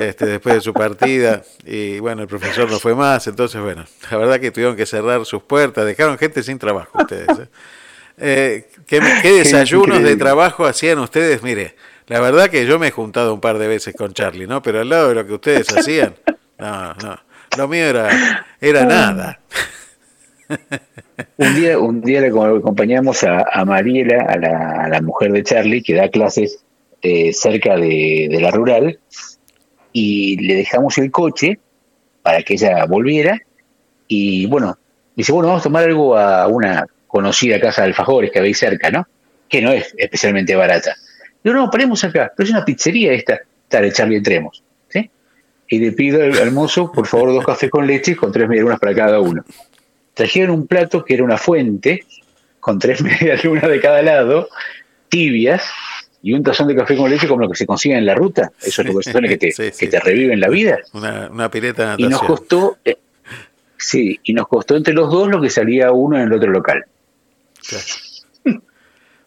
este, 0.00 0.26
después 0.26 0.54
de 0.54 0.60
su 0.62 0.72
partida 0.72 1.42
y 1.66 1.98
bueno 1.98 2.22
el 2.22 2.28
profesor 2.28 2.70
no 2.70 2.78
fue 2.78 2.94
más 2.94 3.26
entonces 3.26 3.60
bueno 3.60 3.84
la 4.10 4.16
verdad 4.16 4.40
que 4.40 4.50
tuvieron 4.50 4.76
que 4.76 4.86
cerrar 4.86 5.26
sus 5.26 5.42
puertas 5.42 5.84
dejaron 5.84 6.16
gente 6.16 6.42
sin 6.42 6.58
trabajo 6.58 6.98
ustedes 6.98 7.28
¿eh? 7.28 7.48
Eh, 8.22 8.68
¿qué, 8.86 9.00
¿qué, 9.20 9.32
desayunos 9.32 10.02
de 10.02 10.16
trabajo 10.16 10.64
hacían 10.64 10.98
ustedes 11.00 11.42
mire 11.42 11.74
la 12.10 12.20
verdad 12.20 12.50
que 12.50 12.66
yo 12.66 12.80
me 12.80 12.88
he 12.88 12.90
juntado 12.90 13.32
un 13.32 13.40
par 13.40 13.58
de 13.58 13.68
veces 13.68 13.94
con 13.94 14.12
Charlie, 14.12 14.48
¿no? 14.48 14.60
Pero 14.62 14.80
al 14.80 14.88
lado 14.88 15.10
de 15.10 15.14
lo 15.14 15.24
que 15.24 15.34
ustedes 15.34 15.68
hacían, 15.76 16.16
no, 16.58 16.92
no. 16.94 17.16
Lo 17.56 17.68
mío 17.68 17.84
era, 17.84 18.46
era 18.60 18.84
nada. 18.84 19.40
Un 21.36 21.54
día, 21.54 21.78
un 21.78 22.00
día 22.00 22.20
le 22.20 22.28
acompañamos 22.28 23.22
a, 23.22 23.44
a 23.52 23.64
Mariela, 23.64 24.24
a 24.24 24.36
la, 24.36 24.84
a 24.84 24.88
la, 24.88 25.00
mujer 25.00 25.30
de 25.30 25.44
Charlie, 25.44 25.82
que 25.82 25.94
da 25.94 26.08
clases 26.08 26.64
eh, 27.02 27.32
cerca 27.32 27.76
de, 27.76 28.26
de, 28.28 28.40
la 28.40 28.50
rural, 28.50 28.98
y 29.92 30.36
le 30.38 30.56
dejamos 30.56 30.98
el 30.98 31.12
coche 31.12 31.60
para 32.22 32.42
que 32.42 32.54
ella 32.54 32.84
volviera. 32.86 33.38
Y 34.08 34.46
bueno, 34.46 34.76
dice, 35.14 35.30
bueno, 35.30 35.48
vamos 35.48 35.62
a 35.62 35.64
tomar 35.64 35.84
algo 35.84 36.16
a 36.16 36.48
una 36.48 36.86
conocida 37.06 37.60
casa 37.60 37.82
de 37.82 37.88
alfajores 37.88 38.32
que 38.32 38.40
habéis 38.40 38.58
cerca, 38.58 38.90
¿no? 38.90 39.06
Que 39.48 39.62
no 39.62 39.70
es 39.70 39.94
especialmente 39.98 40.56
barata. 40.56 40.96
Digo, 41.42 41.56
no, 41.56 41.70
paremos 41.70 42.02
acá, 42.04 42.32
pero 42.36 42.46
es 42.46 42.50
una 42.50 42.64
pizzería 42.64 43.12
esta. 43.12 43.40
Dale, 43.68 43.92
Charlie, 43.92 44.16
entremos. 44.16 44.62
¿sí? 44.88 45.10
Y 45.68 45.78
le 45.78 45.92
pido 45.92 46.22
al, 46.22 46.52
mozo, 46.52 46.92
por 46.92 47.06
favor, 47.06 47.32
dos 47.32 47.44
cafés 47.44 47.70
con 47.70 47.86
leche 47.86 48.16
con 48.16 48.32
tres 48.32 48.48
medialunas 48.48 48.78
para 48.78 48.94
cada 48.94 49.20
uno. 49.20 49.44
Trajeron 50.14 50.50
un 50.50 50.66
plato 50.66 51.04
que 51.04 51.14
era 51.14 51.24
una 51.24 51.38
fuente, 51.38 52.04
con 52.58 52.78
tres 52.78 53.02
medialunas 53.02 53.68
de 53.68 53.80
cada 53.80 54.02
lado, 54.02 54.48
tibias, 55.08 55.64
y 56.22 56.34
un 56.34 56.42
tazón 56.42 56.68
de 56.68 56.76
café 56.76 56.96
con 56.96 57.08
leche 57.08 57.26
como 57.26 57.40
lo 57.40 57.48
que 57.48 57.56
se 57.56 57.64
consigue 57.64 57.96
en 57.96 58.04
la 58.04 58.14
ruta. 58.14 58.52
Eso 58.60 58.82
es 58.82 58.88
lo 58.88 59.20
que, 59.22 59.38
te, 59.38 59.52
que 59.52 59.86
te 59.86 60.00
reviven 60.00 60.40
la 60.40 60.48
vida. 60.48 60.78
Una, 60.92 61.30
una 61.30 61.50
pileta 61.50 61.94
Y 61.96 62.06
nos 62.06 62.22
costó, 62.22 62.76
eh, 62.84 62.98
sí, 63.78 64.20
y 64.24 64.34
nos 64.34 64.46
costó 64.46 64.76
entre 64.76 64.92
los 64.92 65.10
dos 65.10 65.28
lo 65.28 65.40
que 65.40 65.48
salía 65.48 65.90
uno 65.92 66.18
en 66.18 66.24
el 66.24 66.32
otro 66.34 66.50
local. 66.50 66.84
Claro 67.66 67.84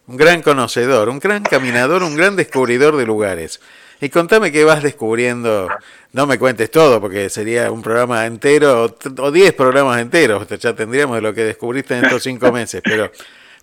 un 0.06 0.16
gran 0.16 0.42
conocedor, 0.42 1.08
un 1.08 1.18
gran 1.18 1.42
caminador, 1.42 2.02
un 2.02 2.16
gran 2.16 2.36
descubridor 2.36 2.96
de 2.96 3.06
lugares. 3.06 3.60
Y 4.00 4.08
contame 4.10 4.52
qué 4.52 4.64
vas 4.64 4.82
descubriendo. 4.82 5.68
No 6.12 6.26
me 6.26 6.38
cuentes 6.38 6.70
todo, 6.70 7.00
porque 7.00 7.30
sería 7.30 7.70
un 7.70 7.82
programa 7.82 8.26
entero 8.26 8.94
o 9.18 9.30
diez 9.30 9.52
programas 9.54 10.00
enteros. 10.00 10.46
Ya 10.48 10.74
tendríamos 10.74 11.16
de 11.16 11.22
lo 11.22 11.32
que 11.32 11.44
descubriste 11.44 11.96
en 11.96 12.04
estos 12.04 12.22
cinco 12.22 12.52
meses. 12.52 12.82
Pero, 12.84 13.10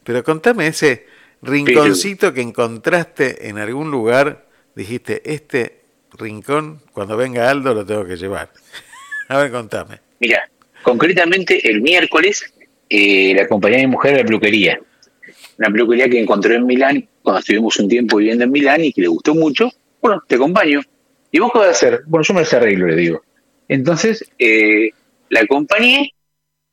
pero 0.04 0.24
contame 0.24 0.68
ese 0.68 1.06
rinconcito 1.42 2.34
que 2.34 2.42
encontraste 2.42 3.50
en 3.50 3.60
algún 3.60 3.92
lugar. 3.92 4.46
Dijiste, 4.74 5.22
este 5.32 5.82
rincón, 6.14 6.82
cuando 6.94 7.18
venga 7.18 7.50
Aldo, 7.50 7.74
lo 7.74 7.86
tengo 7.86 8.06
que 8.06 8.16
llevar. 8.16 8.52
A 9.28 9.38
ver, 9.38 9.52
contame. 9.52 10.00
Mira, 10.20 10.50
concretamente 10.82 11.70
el 11.70 11.82
miércoles 11.82 12.52
eh, 12.90 13.34
la 13.36 13.44
acompañé 13.44 13.76
a 13.76 13.80
mi 13.80 13.88
mujer 13.88 14.16
a 14.16 14.18
la 14.18 14.24
una 15.62 15.72
peluquería 15.72 16.10
que 16.10 16.20
encontró 16.20 16.56
en 16.56 16.66
Milán 16.66 17.08
cuando 17.22 17.40
estuvimos 17.40 17.78
un 17.80 17.88
tiempo 17.88 18.18
viviendo 18.18 18.44
en 18.44 18.52
Milán 18.52 18.84
y 18.84 18.92
que 18.92 19.02
le 19.02 19.08
gustó 19.08 19.36
mucho. 19.36 19.70
Bueno, 20.02 20.24
te 20.28 20.36
acompaño. 20.36 20.82
¿Y 21.32 21.40
vos 21.40 21.52
qué 21.54 21.60
vas 21.60 21.68
a 21.68 21.72
hacer? 21.72 22.02
Bueno, 22.08 22.24
yo 22.24 22.34
me 22.34 22.42
las 22.42 22.54
arreglo, 22.54 22.88
le 22.88 22.96
digo. 22.96 23.22
Entonces, 23.68 24.26
eh, 24.40 24.90
la 25.30 25.42
acompañé, 25.42 26.16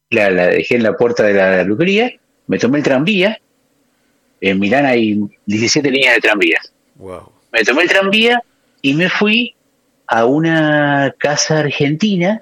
la, 0.09 0.31
dejé 0.31 0.77
en 0.77 0.85
la 0.85 0.97
puerta 0.97 1.23
de 1.25 1.35
la 1.35 1.63
peluquería, 1.65 2.15
me 2.47 2.59
tomé 2.59 2.79
el 2.79 2.85
tranvía. 2.85 3.39
En 4.41 4.59
Milán 4.59 4.87
hay 4.87 5.21
17 5.45 5.91
líneas 5.91 6.15
de 6.15 6.21
tranvías. 6.23 6.73
Wow. 6.95 7.31
Me 7.53 7.63
tomé 7.65 7.83
el 7.83 7.89
tranvía 7.91 8.43
y 8.81 8.95
me 8.95 9.11
fui 9.11 9.55
a 10.07 10.25
una 10.25 11.15
casa 11.19 11.59
argentina, 11.59 12.41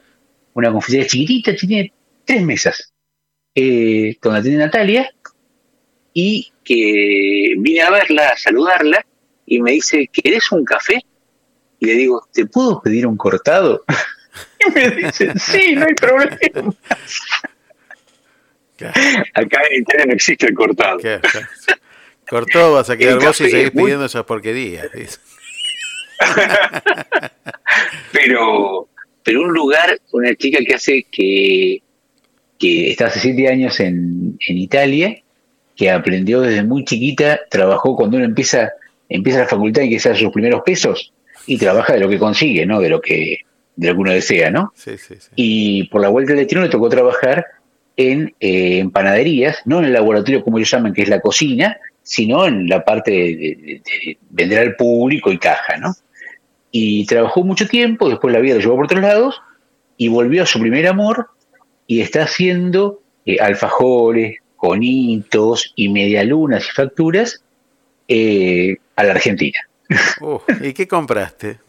una 0.54 0.70
confitería 0.70 1.08
chiquitita, 1.08 1.56
tiene 1.56 1.92
tres 2.24 2.42
mesas, 2.42 2.92
eh, 3.56 4.16
donde 4.22 4.42
tiene 4.42 4.58
Natalia, 4.58 5.10
y 6.18 6.50
que 6.64 7.52
vine 7.58 7.82
a 7.82 7.90
verla, 7.90 8.28
a 8.28 8.38
saludarla, 8.38 9.04
y 9.44 9.61
me 9.61 9.73
dice, 9.73 10.08
¿querés 10.11 10.50
un 10.50 10.64
café? 10.64 11.04
Y 11.78 11.85
le 11.85 11.92
digo, 11.92 12.26
¿te 12.32 12.46
puedo 12.46 12.80
pedir 12.80 13.06
un 13.06 13.18
cortado? 13.18 13.85
y 14.66 14.70
me 14.70 14.90
dice, 14.92 15.35
sí, 15.38 15.75
no 15.76 15.85
hay 15.85 15.92
problema. 15.92 16.75
Acá 19.35 19.61
en 19.70 19.82
Italia 19.82 20.06
no 20.06 20.14
existe 20.14 20.46
el 20.46 20.54
cortado. 20.54 20.96
Cortado 22.26 22.73
vas 22.73 22.88
a 22.88 22.96
quedar 22.96 23.18
vos 23.18 23.38
y 23.42 23.50
seguís 23.50 23.70
pidiendo 23.73 24.06
esas 24.06 24.25
porquerías. 24.25 24.88
pero, 28.12 28.88
pero 29.23 29.42
un 29.42 29.52
lugar, 29.52 30.00
una 30.12 30.35
chica 30.35 30.61
que 30.66 30.75
hace 30.75 31.06
que, 31.12 31.82
que 32.58 32.90
está 32.92 33.08
hace 33.08 33.20
siete 33.20 33.49
años 33.49 33.78
en, 33.80 34.38
en 34.49 34.56
Italia 34.56 35.23
que 35.76 35.90
aprendió 35.90 36.40
desde 36.40 36.62
muy 36.64 36.85
chiquita, 36.85 37.40
trabajó 37.50 37.95
cuando 37.97 38.16
uno 38.16 38.25
empieza, 38.26 38.73
empieza 39.09 39.40
la 39.40 39.47
facultad 39.47 39.83
y 39.83 39.90
que 39.90 40.00
sea 40.00 40.14
sus 40.14 40.33
primeros 40.33 40.62
pesos, 40.64 41.12
y 41.47 41.59
trabaja 41.59 41.92
de 41.92 42.00
lo 42.00 42.09
que 42.09 42.18
consigue, 42.18 42.64
¿no? 42.66 42.80
De 42.80 42.88
lo 42.88 43.00
que, 43.00 43.38
de 43.76 43.88
lo 43.88 43.95
que 43.95 44.00
uno 44.00 44.12
desea, 44.12 44.50
¿no? 44.50 44.73
Sí, 44.75 44.97
sí, 44.99 45.14
sí. 45.18 45.28
Y 45.37 45.85
por 45.88 46.00
la 46.00 46.09
vuelta 46.09 46.30
del 46.33 46.40
destino 46.40 46.62
le 46.62 46.68
tocó 46.71 46.88
trabajar 46.88 47.45
en, 47.97 48.35
eh, 48.40 48.78
en 48.78 48.90
panaderías, 48.90 49.59
no 49.66 49.78
en 49.78 49.85
el 49.87 49.92
laboratorio 49.92 50.42
como 50.42 50.59
ellos 50.59 50.71
llaman, 50.71 50.92
que 50.95 51.02
es 51.02 51.09
la 51.09 51.21
cocina, 51.21 51.76
sino 52.02 52.47
en 52.47 52.68
la 52.68 52.85
parte 52.85 53.11
de, 53.11 53.26
de- 53.37 53.83
de 53.85 54.18
vender 54.30 54.61
al 54.61 54.76
público 54.76 55.30
y 55.33 55.38
caja, 55.38 55.76
¿no? 55.76 55.95
Y 56.71 57.04
trabajó 57.06 57.42
mucho 57.42 57.66
tiempo, 57.68 58.09
después 58.09 58.33
la 58.33 58.40
vida 58.40 58.54
lo 58.56 58.61
llevó 58.61 58.76
por 58.76 58.85
otros 58.87 59.00
lados 59.02 59.40
y 59.97 60.09
volvió 60.09 60.42
a 60.42 60.47
su 60.47 60.61
primer 60.61 60.87
amor 60.87 61.28
y 61.87 62.00
está 62.00 62.25
haciendo 62.25 63.00
eh, 63.25 63.38
alfajores, 63.40 64.38
conitos 64.56 65.72
y 65.76 65.88
medialunas 65.88 66.66
y 66.66 66.72
facturas 66.72 67.42
eh, 68.08 68.76
a 68.96 69.04
la 69.04 69.12
Argentina. 69.12 69.58
Uh, 70.20 70.38
¿Y 70.60 70.72
qué 70.72 70.88
compraste? 70.88 71.58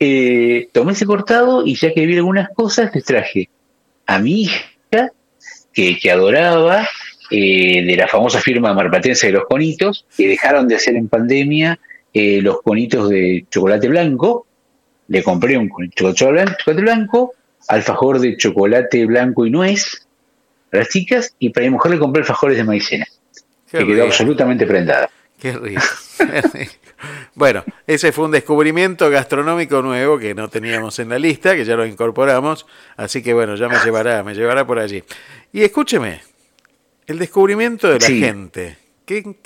Eh, 0.00 0.68
tomé 0.72 0.92
ese 0.92 1.06
cortado 1.06 1.64
y 1.64 1.76
ya 1.76 1.94
que 1.94 2.04
vi 2.04 2.16
algunas 2.16 2.50
cosas, 2.50 2.90
les 2.92 3.04
traje 3.04 3.48
a 4.06 4.18
mi 4.18 4.42
hija, 4.42 5.12
que, 5.72 5.96
que 5.98 6.10
adoraba, 6.10 6.86
eh, 7.30 7.82
de 7.86 7.96
la 7.96 8.08
famosa 8.08 8.40
firma 8.40 8.74
marplatense 8.74 9.28
de 9.28 9.34
los 9.34 9.44
conitos, 9.44 10.04
que 10.14 10.26
dejaron 10.26 10.66
de 10.68 10.74
hacer 10.74 10.96
en 10.96 11.08
pandemia 11.08 11.78
los 12.12 12.60
conitos 12.60 13.08
de 13.08 13.46
chocolate 13.48 13.88
blanco. 13.88 14.46
Le 15.08 15.22
compré 15.22 15.56
un 15.56 15.70
chocolate 15.94 16.32
blanco, 16.32 16.56
chocolate 16.58 16.82
blanco, 16.82 17.32
alfajor 17.68 18.18
de 18.18 18.36
chocolate 18.36 19.06
blanco 19.06 19.46
y 19.46 19.50
nuez 19.50 20.06
las 20.78 20.88
chicas, 20.88 21.34
y 21.38 21.50
para 21.50 21.64
mi 21.66 21.70
mujer 21.70 21.92
le 21.92 21.98
compré 21.98 22.20
alfajores 22.22 22.56
de 22.56 22.64
maicena, 22.64 23.06
Qué 23.70 23.78
que 23.78 23.86
quedó 23.86 24.04
absolutamente 24.04 24.66
prendada. 24.66 25.10
qué 25.38 25.52
rico, 25.52 25.82
qué 26.18 26.42
rico. 26.54 26.72
Bueno, 27.34 27.64
ese 27.86 28.12
fue 28.12 28.24
un 28.26 28.30
descubrimiento 28.30 29.10
gastronómico 29.10 29.82
nuevo 29.82 30.18
que 30.18 30.34
no 30.34 30.48
teníamos 30.48 30.98
en 31.00 31.08
la 31.10 31.18
lista, 31.18 31.54
que 31.54 31.64
ya 31.64 31.76
lo 31.76 31.84
incorporamos, 31.84 32.66
así 32.96 33.22
que 33.22 33.34
bueno, 33.34 33.56
ya 33.56 33.68
me 33.68 33.76
llevará, 33.84 34.22
me 34.22 34.34
llevará 34.34 34.66
por 34.66 34.78
allí. 34.78 35.02
Y 35.52 35.62
escúcheme, 35.62 36.20
el 37.06 37.18
descubrimiento 37.18 37.88
de 37.88 37.98
la 37.98 38.06
Sí. 38.06 38.20
gente. 38.20 38.78
¿Qué, 39.04 39.36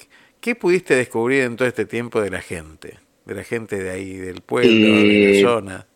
¿Qué 0.40 0.54
pudiste 0.54 0.94
descubrir 0.94 1.42
en 1.42 1.56
todo 1.56 1.66
este 1.66 1.84
tiempo 1.84 2.20
de 2.20 2.30
la 2.30 2.40
gente? 2.42 2.98
De 3.24 3.34
la 3.34 3.42
gente 3.42 3.82
de 3.82 3.90
ahí, 3.90 4.16
del 4.16 4.40
pueblo, 4.42 4.70
de 4.70 5.38
Eh, 5.38 5.42
la 5.42 5.48
zona. 5.50 5.86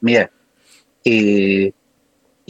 Mira, 0.00 0.30
eh, 1.04 1.72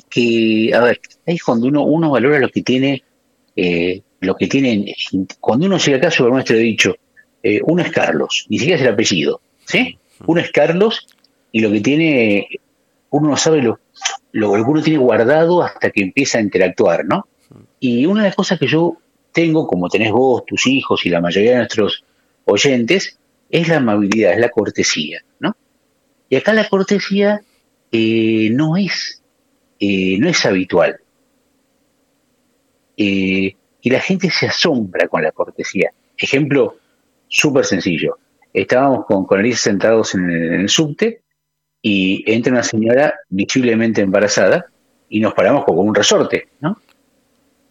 que, 0.08 0.72
a 0.74 0.80
ver, 0.80 1.00
ahí 1.26 1.36
es 1.36 1.42
cuando 1.42 1.66
uno, 1.66 1.82
uno 1.82 2.10
valora 2.10 2.38
lo 2.38 2.48
que 2.48 2.62
tiene, 2.62 3.02
eh, 3.56 4.02
lo 4.20 4.36
que 4.36 4.46
tiene, 4.46 4.94
cuando 5.40 5.66
uno 5.66 5.78
llega 5.78 5.98
acá, 5.98 6.10
lo 6.18 6.38
he 6.38 6.54
dicho, 6.54 6.94
eh, 7.42 7.60
uno 7.64 7.82
es 7.82 7.90
Carlos, 7.90 8.46
ni 8.48 8.58
siquiera 8.58 8.80
es 8.80 8.86
el 8.86 8.92
apellido, 8.92 9.40
¿sí? 9.64 9.98
Uno 10.26 10.40
es 10.40 10.50
Carlos 10.50 11.06
y 11.52 11.60
lo 11.60 11.70
que 11.70 11.80
tiene, 11.80 12.48
uno 13.10 13.28
no 13.30 13.36
sabe 13.36 13.62
lo, 13.62 13.78
lo 14.32 14.52
que 14.52 14.60
uno 14.60 14.82
tiene 14.82 14.98
guardado 14.98 15.62
hasta 15.62 15.90
que 15.90 16.02
empieza 16.02 16.38
a 16.38 16.42
interactuar, 16.42 17.04
¿no? 17.04 17.26
Y 17.80 18.06
una 18.06 18.22
de 18.22 18.28
las 18.28 18.36
cosas 18.36 18.58
que 18.58 18.66
yo 18.66 18.96
tengo, 19.32 19.66
como 19.66 19.88
tenés 19.88 20.10
vos, 20.10 20.44
tus 20.46 20.66
hijos 20.66 21.06
y 21.06 21.10
la 21.10 21.20
mayoría 21.20 21.52
de 21.52 21.56
nuestros 21.58 22.04
oyentes, 22.44 23.18
es 23.50 23.68
la 23.68 23.76
amabilidad, 23.76 24.32
es 24.32 24.40
la 24.40 24.50
cortesía, 24.50 25.22
¿no? 25.38 25.56
Y 26.28 26.36
acá 26.36 26.52
la 26.52 26.68
cortesía 26.68 27.40
eh, 27.92 28.50
no 28.52 28.76
es 28.76 29.22
eh, 29.80 30.18
no 30.18 30.28
es 30.28 30.44
habitual. 30.44 30.99
Eh, 32.97 33.54
y 33.80 33.90
la 33.90 34.00
gente 34.00 34.30
se 34.30 34.47
asombra 34.47 35.08
con 35.08 35.23
la 35.23 35.32
cortesía. 35.32 35.92
Ejemplo 36.16 36.78
súper 37.28 37.64
sencillo. 37.64 38.19
Estábamos 38.52 39.06
con, 39.06 39.25
con 39.25 39.41
Elisa 39.41 39.64
sentados 39.71 40.14
en 40.14 40.30
el, 40.30 40.54
en 40.54 40.60
el 40.62 40.69
subte 40.69 41.23
y 41.80 42.25
entra 42.30 42.52
una 42.52 42.62
señora 42.62 43.14
visiblemente 43.28 44.00
embarazada 44.00 44.67
y 45.08 45.21
nos 45.21 45.34
paramos 45.34 45.64
con 45.64 45.78
un 45.78 45.95
resorte, 45.95 46.49
¿no? 46.60 46.80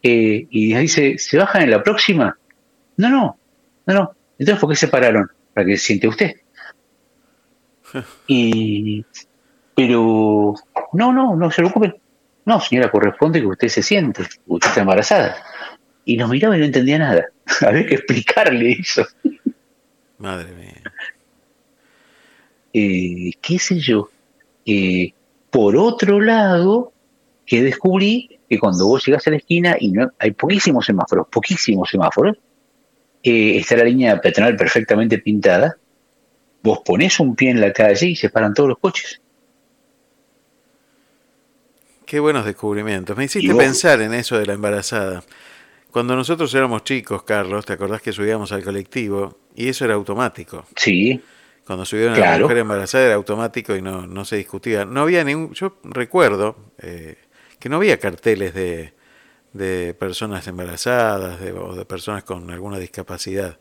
Eh, 0.01 0.47
y 0.49 0.73
nos 0.73 0.81
dice, 0.81 1.17
¿se 1.17 1.37
bajan 1.37 1.63
en 1.63 1.71
la 1.71 1.83
próxima? 1.83 2.37
No, 2.97 3.09
no, 3.09 3.37
no, 3.85 3.93
no. 3.93 4.15
Entonces, 4.39 4.61
¿por 4.61 4.69
qué 4.69 4.75
se 4.75 4.87
pararon? 4.87 5.29
Para 5.53 5.65
que 5.65 5.77
se 5.77 5.85
siente 5.85 6.07
usted. 6.07 6.35
Y, 8.27 9.05
pero, 9.73 10.55
no, 10.93 11.13
no, 11.13 11.35
no 11.35 11.51
se 11.51 11.61
preocupen. 11.61 11.95
No, 12.45 12.61
señora, 12.61 12.89
corresponde 12.89 13.41
que 13.41 13.47
usted 13.47 13.67
se 13.67 13.83
siente, 13.83 14.23
usted 14.45 14.69
está 14.69 14.81
embarazada. 14.81 15.35
Y 16.05 16.15
nos 16.15 16.29
miraba 16.29 16.55
y 16.55 16.59
no 16.59 16.65
entendía 16.65 16.97
nada. 16.97 17.25
Había 17.61 17.85
que 17.85 17.95
explicarle 17.95 18.77
eso. 18.79 19.05
Madre 20.17 20.53
mía. 20.53 20.81
Eh, 22.73 23.31
¿Qué 23.41 23.59
sé 23.59 23.79
yo? 23.79 24.09
Eh, 24.65 25.13
por 25.49 25.75
otro 25.75 26.21
lado, 26.21 26.93
que 27.45 27.63
descubrí 27.63 28.39
que 28.49 28.59
cuando 28.59 28.87
vos 28.87 29.05
llegás 29.05 29.27
a 29.27 29.31
la 29.31 29.37
esquina 29.37 29.75
y 29.79 29.91
no 29.91 30.11
hay 30.19 30.31
poquísimos 30.31 30.85
semáforos, 30.85 31.27
poquísimos 31.29 31.89
semáforos, 31.89 32.37
eh, 33.23 33.57
está 33.57 33.75
la 33.77 33.83
línea 33.83 34.21
peatonal 34.21 34.55
perfectamente 34.55 35.17
pintada, 35.17 35.77
vos 36.63 36.79
ponés 36.85 37.19
un 37.19 37.35
pie 37.35 37.51
en 37.51 37.61
la 37.61 37.73
calle 37.73 38.07
y 38.07 38.15
se 38.15 38.29
paran 38.29 38.53
todos 38.53 38.69
los 38.69 38.79
coches. 38.79 39.21
Qué 42.07 42.19
buenos 42.19 42.45
descubrimientos. 42.45 43.15
Me 43.17 43.25
hiciste 43.25 43.53
vos- 43.53 43.61
pensar 43.63 44.01
en 44.01 44.13
eso 44.15 44.39
de 44.39 44.45
la 44.47 44.53
embarazada. 44.53 45.23
Cuando 45.91 46.15
nosotros 46.15 46.53
éramos 46.55 46.83
chicos, 46.83 47.23
Carlos, 47.23 47.65
¿te 47.65 47.73
acordás 47.73 48.01
que 48.01 48.11
subíamos 48.13 48.51
al 48.51 48.63
colectivo? 48.63 49.37
Y 49.55 49.67
eso 49.69 49.85
era 49.85 49.93
automático. 49.95 50.65
Sí, 50.75 51.21
Cuando 51.65 51.83
subieron 51.85 52.13
a 52.13 52.17
la 52.17 52.25
mujer 52.43 52.57
embarazada 52.59 53.03
era 53.05 53.15
automático 53.15 53.75
y 53.75 53.81
no, 53.81 54.07
no 54.07 54.23
se 54.25 54.37
discutía. 54.37 54.85
No 54.85 55.01
había 55.01 55.23
ningún. 55.25 55.53
Yo 55.53 55.77
recuerdo 55.83 56.55
eh, 56.79 57.17
que 57.59 57.67
no 57.67 57.75
había 57.75 57.99
carteles 57.99 58.53
de, 58.53 58.93
de 59.51 59.93
personas 59.93 60.47
embarazadas 60.47 61.41
de- 61.41 61.51
o 61.51 61.75
de 61.75 61.83
personas 61.85 62.23
con 62.23 62.49
alguna 62.51 62.79
discapacidad. 62.79 63.59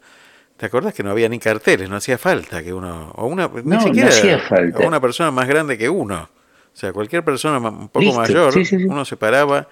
¿Te 0.56 0.66
acordás 0.66 0.94
que 0.94 1.02
no 1.02 1.10
había 1.10 1.28
ni 1.28 1.38
carteles? 1.40 1.90
No 1.90 1.96
hacía 1.96 2.16
falta 2.16 2.62
que 2.62 2.72
uno. 2.72 3.10
O 3.16 3.26
una, 3.26 3.48
ni 3.48 3.62
No, 3.64 3.76
no 3.76 3.82
siquiera 3.82 4.08
hacía 4.08 4.38
falta. 4.38 4.78
o 4.78 4.86
una 4.86 5.00
persona 5.00 5.30
más 5.32 5.48
grande 5.48 5.76
que 5.76 5.88
uno. 5.88 6.30
O 6.76 6.78
sea, 6.78 6.92
cualquier 6.92 7.24
persona 7.24 7.56
un 7.56 7.88
poco 7.88 8.00
Listo. 8.04 8.20
mayor, 8.20 8.52
Sí, 8.52 8.66
sí, 8.66 8.76
sí. 8.76 8.84
uno 8.84 9.06
se 9.06 9.16
paraba 9.16 9.66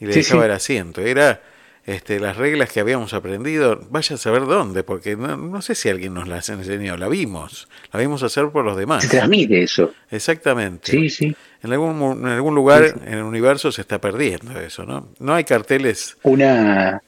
y 0.00 0.06
le 0.06 0.14
dejaba 0.14 0.46
el 0.46 0.52
asiento. 0.52 1.02
Era 1.02 1.42
este, 1.84 2.18
las 2.18 2.38
reglas 2.38 2.72
que 2.72 2.80
habíamos 2.80 3.12
aprendido, 3.12 3.78
vaya 3.90 4.14
a 4.16 4.18
saber 4.18 4.46
dónde, 4.46 4.82
porque 4.82 5.16
no, 5.16 5.36
no 5.36 5.60
sé 5.60 5.74
si 5.74 5.90
alguien 5.90 6.14
nos 6.14 6.26
las 6.28 6.48
enseñó, 6.48 6.96
la 6.96 7.08
vimos, 7.08 7.68
la 7.92 8.00
vimos 8.00 8.22
hacer 8.22 8.48
por 8.48 8.64
los 8.64 8.74
demás. 8.76 9.04
se 9.04 9.10
transmite 9.10 9.62
eso. 9.62 9.92
Exactamente. 10.10 10.90
Sí, 10.90 11.10
sí. 11.10 11.36
En 11.62 11.72
algún, 11.72 12.20
en 12.20 12.26
algún 12.26 12.54
lugar 12.54 12.84
en 13.04 13.14
el 13.14 13.22
universo 13.22 13.70
se 13.70 13.82
está 13.82 14.00
perdiendo 14.00 14.58
eso, 14.58 14.84
¿no? 14.86 15.10
No 15.18 15.34
hay 15.34 15.44
carteles 15.44 16.16
Una, 16.22 17.02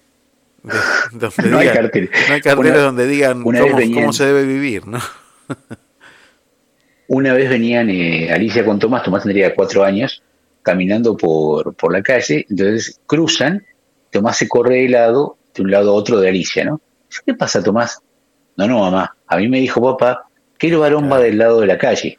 de- 0.63 0.79
donde 1.13 1.29
No 1.51 1.59
hay 1.59 1.69
digan- 1.69 1.75
carteles. 1.75 2.11
no 2.29 2.35
hay 2.35 2.41
carteles 2.43 2.73
Una- 2.73 2.83
donde 2.83 3.07
digan 3.07 3.43
cómo 3.43 4.13
se 4.13 4.27
debe 4.27 4.45
vivir, 4.45 4.87
¿no? 4.87 5.01
Una 7.09 7.33
vez 7.33 7.49
venían 7.49 7.91
eh, 7.91 8.33
Alicia 8.33 8.65
con 8.65 8.79
Tomás, 8.79 9.03
Tomás 9.03 9.23
tendría 9.23 9.55
cuatro 9.55 9.83
años, 9.83 10.23
caminando 10.63 11.17
por, 11.17 11.75
por 11.75 11.93
la 11.93 12.03
calle, 12.03 12.47
entonces 12.49 13.01
cruzan, 13.07 13.65
Tomás 14.11 14.37
se 14.37 14.49
corre 14.49 14.83
de 14.83 14.89
lado, 14.91 15.39
de 15.55 15.63
un 15.63 15.71
lado 15.71 15.91
a 15.91 15.95
otro 15.95 16.21
de 16.21 16.29
Alicia, 16.29 16.65
¿no? 16.65 16.81
¿Qué 17.25 17.35
pasa, 17.35 17.63
Tomás? 17.63 18.01
No, 18.57 18.67
no, 18.67 18.81
mamá, 18.81 19.17
a 19.27 19.37
mí 19.37 19.49
me 19.49 19.61
dijo 19.61 19.83
papá 19.83 20.29
que 20.59 20.69
el 20.69 20.77
varón 20.77 21.11
va 21.11 21.19
del 21.19 21.39
lado 21.39 21.61
de 21.61 21.67
la 21.67 21.79
calle, 21.79 22.19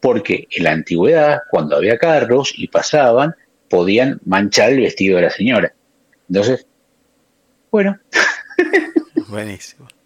porque 0.00 0.48
en 0.50 0.64
la 0.64 0.72
antigüedad, 0.72 1.40
cuando 1.50 1.76
había 1.76 1.98
carros 1.98 2.52
y 2.56 2.66
pasaban, 2.68 3.34
podían 3.68 4.20
manchar 4.24 4.72
el 4.72 4.80
vestido 4.80 5.16
de 5.16 5.22
la 5.22 5.30
señora. 5.30 5.72
Entonces, 6.28 6.66
bueno, 7.70 7.98
Buenísimo. 9.28 9.86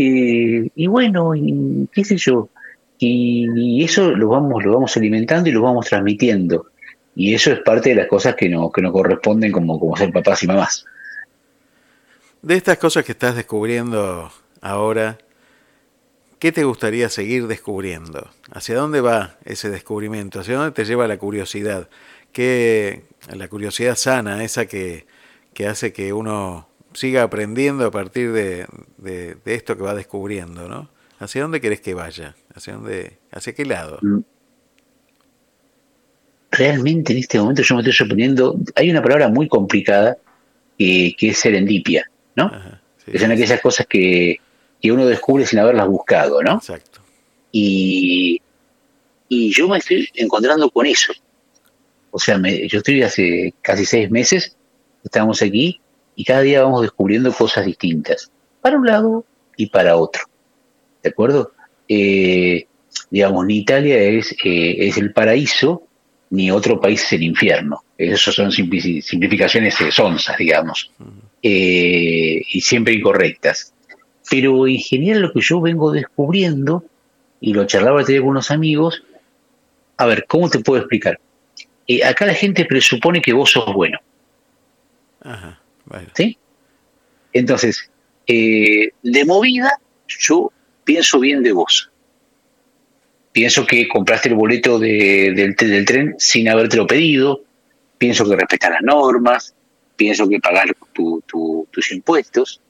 Eh, 0.00 0.70
y 0.76 0.86
bueno, 0.86 1.34
y 1.34 1.88
qué 1.92 2.04
sé 2.04 2.16
yo, 2.16 2.50
y, 2.98 3.84
eso 3.84 4.10
lo 4.10 4.28
vamos, 4.28 4.64
lo 4.64 4.74
vamos 4.74 4.96
alimentando 4.96 5.48
y 5.48 5.52
lo 5.52 5.62
vamos 5.62 5.86
transmitiendo. 5.86 6.66
Y 7.14 7.34
eso 7.34 7.52
es 7.52 7.60
parte 7.60 7.90
de 7.90 7.94
las 7.96 8.06
cosas 8.06 8.34
que, 8.36 8.48
no, 8.48 8.70
que 8.70 8.82
nos 8.82 8.92
corresponden 8.92 9.50
como, 9.52 9.78
como 9.78 9.96
ser 9.96 10.12
papás 10.12 10.42
y 10.42 10.46
mamás. 10.46 10.84
De 12.42 12.54
estas 12.54 12.78
cosas 12.78 13.04
que 13.04 13.12
estás 13.12 13.34
descubriendo 13.34 14.30
ahora, 14.60 15.18
¿qué 16.38 16.52
te 16.52 16.62
gustaría 16.64 17.08
seguir 17.08 17.48
descubriendo? 17.48 18.28
¿Hacia 18.52 18.76
dónde 18.76 19.00
va 19.00 19.36
ese 19.44 19.70
descubrimiento? 19.70 20.40
¿Hacia 20.40 20.56
dónde 20.56 20.70
te 20.72 20.84
lleva 20.84 21.08
la 21.08 21.18
curiosidad? 21.18 21.88
¿Qué, 22.32 23.04
la 23.34 23.48
curiosidad 23.48 23.96
sana, 23.96 24.44
esa 24.44 24.66
que, 24.66 25.06
que 25.54 25.66
hace 25.66 25.92
que 25.92 26.12
uno 26.12 26.68
siga 26.92 27.24
aprendiendo 27.24 27.86
a 27.86 27.90
partir 27.90 28.32
de, 28.32 28.66
de- 28.98 29.34
de 29.44 29.54
esto 29.54 29.76
que 29.76 29.82
va 29.82 29.94
descubriendo, 29.94 30.68
¿no? 30.68 30.88
¿Hacia 31.18 31.42
dónde 31.42 31.60
querés 31.60 31.80
que 31.80 31.94
vaya? 31.94 32.36
¿Hacia 32.54 32.74
dónde, 32.74 33.18
hacia 33.32 33.52
qué 33.54 33.64
lado? 33.64 33.98
Realmente 36.50 37.12
en 37.12 37.18
este 37.18 37.38
momento 37.38 37.62
yo 37.62 37.74
me 37.74 37.80
estoy 37.82 37.92
sorprendiendo. 37.92 38.56
Hay 38.74 38.90
una 38.90 39.02
palabra 39.02 39.28
muy 39.28 39.48
complicada 39.48 40.16
eh, 40.78 41.14
que 41.16 41.30
es 41.30 41.38
serendipia, 41.38 42.08
¿no? 42.36 42.44
Ajá, 42.44 42.80
sí, 43.04 43.12
Que 43.12 43.18
son 43.18 43.32
aquellas 43.32 43.60
cosas 43.60 43.86
que, 43.86 44.40
que 44.80 44.92
uno 44.92 45.06
descubre 45.06 45.44
sin 45.44 45.58
haberlas 45.58 45.88
buscado, 45.88 46.42
¿no? 46.42 46.56
exacto. 46.56 47.00
Y, 47.50 48.40
y 49.28 49.52
yo 49.52 49.68
me 49.68 49.78
estoy 49.78 50.08
encontrando 50.14 50.70
con 50.70 50.86
eso. 50.86 51.12
O 52.10 52.18
sea, 52.18 52.38
yo 52.38 52.78
estoy 52.78 53.02
hace 53.02 53.54
casi 53.60 53.84
seis 53.84 54.10
meses, 54.10 54.56
estamos 55.04 55.42
aquí 55.42 55.80
y 56.14 56.24
cada 56.24 56.40
día 56.42 56.62
vamos 56.62 56.82
descubriendo 56.82 57.32
cosas 57.32 57.66
distintas, 57.66 58.30
para 58.60 58.76
un 58.78 58.86
lado 58.86 59.24
y 59.56 59.66
para 59.66 59.96
otro. 59.96 60.22
¿De 61.08 61.12
acuerdo? 61.12 61.52
Eh, 61.88 62.66
digamos, 63.10 63.46
ni 63.46 63.56
Italia 63.56 63.98
es, 63.98 64.32
eh, 64.44 64.76
es 64.78 64.98
el 64.98 65.14
paraíso, 65.14 65.84
ni 66.28 66.50
otro 66.50 66.78
país 66.78 67.02
es 67.02 67.14
el 67.14 67.22
infierno. 67.22 67.82
Esas 67.96 68.34
son 68.34 68.52
simplificaciones 68.52 69.74
sonzas, 69.90 70.36
digamos, 70.36 70.92
eh, 71.42 72.42
y 72.46 72.60
siempre 72.60 72.92
incorrectas. 72.92 73.72
Pero 74.30 74.66
en 74.66 74.76
general 74.76 75.22
lo 75.22 75.32
que 75.32 75.40
yo 75.40 75.62
vengo 75.62 75.90
descubriendo, 75.92 76.84
y 77.40 77.54
lo 77.54 77.66
charlaba 77.66 78.04
con 78.04 78.22
unos 78.22 78.50
amigos, 78.50 79.02
a 79.96 80.04
ver, 80.04 80.26
¿cómo 80.28 80.50
te 80.50 80.58
puedo 80.58 80.82
explicar? 80.82 81.18
Eh, 81.86 82.04
acá 82.04 82.26
la 82.26 82.34
gente 82.34 82.66
presupone 82.66 83.22
que 83.22 83.32
vos 83.32 83.50
sos 83.50 83.72
bueno. 83.72 83.98
Ajá, 85.22 85.58
¿Sí? 86.14 86.36
Entonces, 87.32 87.90
de 88.26 89.24
movida, 89.24 89.72
yo 90.06 90.52
pienso 90.88 91.20
bien 91.20 91.42
de 91.42 91.52
vos. 91.52 91.90
Pienso 93.30 93.66
que 93.66 93.86
compraste 93.86 94.30
el 94.30 94.36
boleto 94.36 94.78
del, 94.78 95.54
tren 95.54 96.14
sin 96.16 96.48
habértelo 96.48 96.86
pedido. 96.86 97.42
Pienso 97.98 98.26
que 98.26 98.34
respetas 98.34 98.70
las 98.70 98.80
normas. 98.80 99.54
Pienso 99.96 100.26
que 100.26 100.40
pagas 100.40 100.64
tus 100.94 101.92
impuestos. 101.92 102.62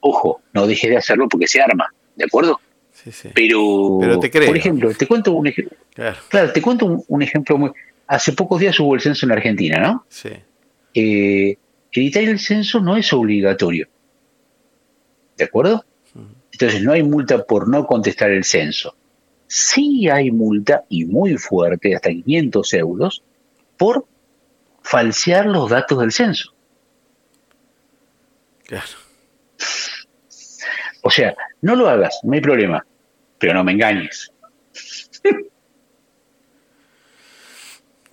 Ojo, 0.00 0.42
no 0.52 0.66
dejes 0.66 0.90
de 0.90 0.98
hacerlo 0.98 1.26
porque 1.26 1.48
se 1.48 1.62
arma, 1.62 1.90
¿de 2.16 2.26
acuerdo? 2.26 2.60
Sí, 2.92 3.12
sí. 3.12 3.30
Pero, 3.34 3.98
por 3.98 4.56
ejemplo, 4.56 4.92
te 4.92 5.06
cuento 5.06 5.32
un 5.32 5.46
ejemplo. 5.46 5.78
Claro. 5.94 6.52
te 6.52 6.60
cuento 6.60 7.02
un 7.08 7.22
ejemplo 7.22 7.56
muy 7.56 7.70
hace 8.08 8.32
pocos 8.32 8.60
días 8.60 8.78
hubo 8.78 8.94
el 8.94 9.00
censo 9.00 9.24
en 9.24 9.32
Argentina, 9.32 9.78
¿no? 9.80 10.04
Sí. 10.10 10.30
Eh, 10.92 11.56
en 11.92 12.02
Italia 12.02 12.30
el 12.30 12.40
censo 12.40 12.80
no 12.80 12.94
es 12.98 13.10
obligatorio. 13.14 13.88
¿De 15.38 15.44
acuerdo? 15.44 15.84
Entonces 16.60 16.82
no 16.82 16.92
hay 16.92 17.04
multa 17.04 17.44
por 17.44 17.68
no 17.68 17.86
contestar 17.86 18.32
el 18.32 18.42
censo. 18.42 18.96
Sí 19.46 20.10
hay 20.10 20.32
multa, 20.32 20.84
y 20.88 21.04
muy 21.04 21.36
fuerte, 21.36 21.94
hasta 21.94 22.10
500 22.10 22.74
euros, 22.74 23.22
por 23.76 24.04
falsear 24.82 25.46
los 25.46 25.70
datos 25.70 26.00
del 26.00 26.10
censo. 26.10 26.52
Claro. 28.64 28.88
O 31.02 31.10
sea, 31.10 31.36
no 31.60 31.76
lo 31.76 31.88
hagas, 31.88 32.18
no 32.24 32.32
hay 32.32 32.40
problema, 32.40 32.84
pero 33.38 33.54
no 33.54 33.62
me 33.62 33.70
engañes. 33.70 34.32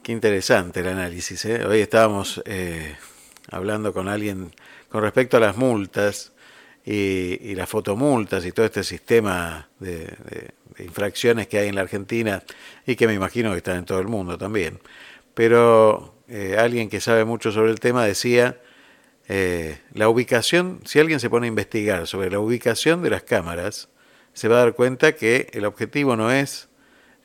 Qué 0.03 0.11
interesante 0.11 0.81
el 0.81 0.87
análisis. 0.89 1.43
¿eh? 1.45 1.65
Hoy 1.65 1.79
estábamos 1.79 2.43
eh, 2.45 2.95
hablando 3.49 3.91
con 3.91 4.07
alguien 4.07 4.53
con 4.87 5.01
respecto 5.01 5.37
a 5.37 5.39
las 5.39 5.57
multas 5.57 6.34
y, 6.85 7.55
las 7.55 7.69
fotomultas 7.69 8.45
y 8.45 8.51
todo 8.51 8.65
este 8.65 8.83
sistema 8.83 9.69
de, 9.79 10.13
infracciones 10.79 11.47
que 11.47 11.57
hay 11.57 11.69
en 11.69 11.75
la 11.75 11.81
Argentina 11.81 12.43
y 12.85 12.95
que 12.95 13.07
me 13.07 13.13
imagino 13.13 13.51
que 13.51 13.57
están 13.57 13.77
en 13.77 13.85
todo 13.85 13.99
el 13.99 14.07
mundo 14.07 14.37
también. 14.37 14.79
Pero 15.33 16.15
eh, 16.27 16.57
alguien 16.59 16.89
que 16.89 16.99
sabe 17.01 17.25
mucho 17.25 17.51
sobre 17.51 17.71
el 17.71 17.79
tema 17.79 18.05
decía, 18.05 18.59
la 19.93 20.07
ubicación, 20.07 20.81
si 20.85 20.99
alguien 20.99 21.19
se 21.19 21.31
pone 21.31 21.47
a 21.47 21.49
investigar 21.49 22.05
sobre 22.05 22.29
la 22.29 22.39
ubicación 22.39 23.01
de 23.01 23.09
las 23.09 23.23
cámaras, 23.23 23.89
se 24.33 24.47
va 24.49 24.57
a 24.57 24.59
dar 24.59 24.75
cuenta 24.75 25.15
que 25.15 25.49
el 25.53 25.65
objetivo 25.65 26.15
no 26.15 26.29
es 26.29 26.67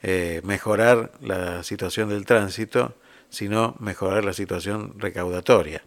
eh, 0.02 0.40
mejorar 0.44 1.12
la 1.20 1.62
situación 1.62 2.08
del 2.08 2.24
tránsito, 2.24 2.94
sino 3.28 3.76
mejorar 3.80 4.24
la 4.24 4.32
situación 4.32 4.94
recaudatoria. 4.96 5.82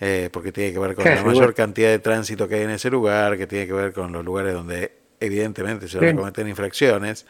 Eh, 0.00 0.30
porque 0.32 0.50
tiene 0.50 0.72
que 0.72 0.78
ver 0.78 0.94
con 0.94 1.04
la 1.04 1.22
mayor 1.22 1.54
cantidad 1.54 1.90
de 1.90 1.98
tránsito 1.98 2.48
que 2.48 2.54
hay 2.54 2.62
en 2.62 2.70
ese 2.70 2.88
lugar, 2.88 3.36
que 3.36 3.46
tiene 3.46 3.66
que 3.66 3.74
ver 3.74 3.92
con 3.92 4.12
los 4.12 4.24
lugares 4.24 4.54
donde 4.54 4.92
evidentemente 5.20 5.88
se 5.88 6.14
cometer 6.14 6.48
infracciones, 6.48 7.26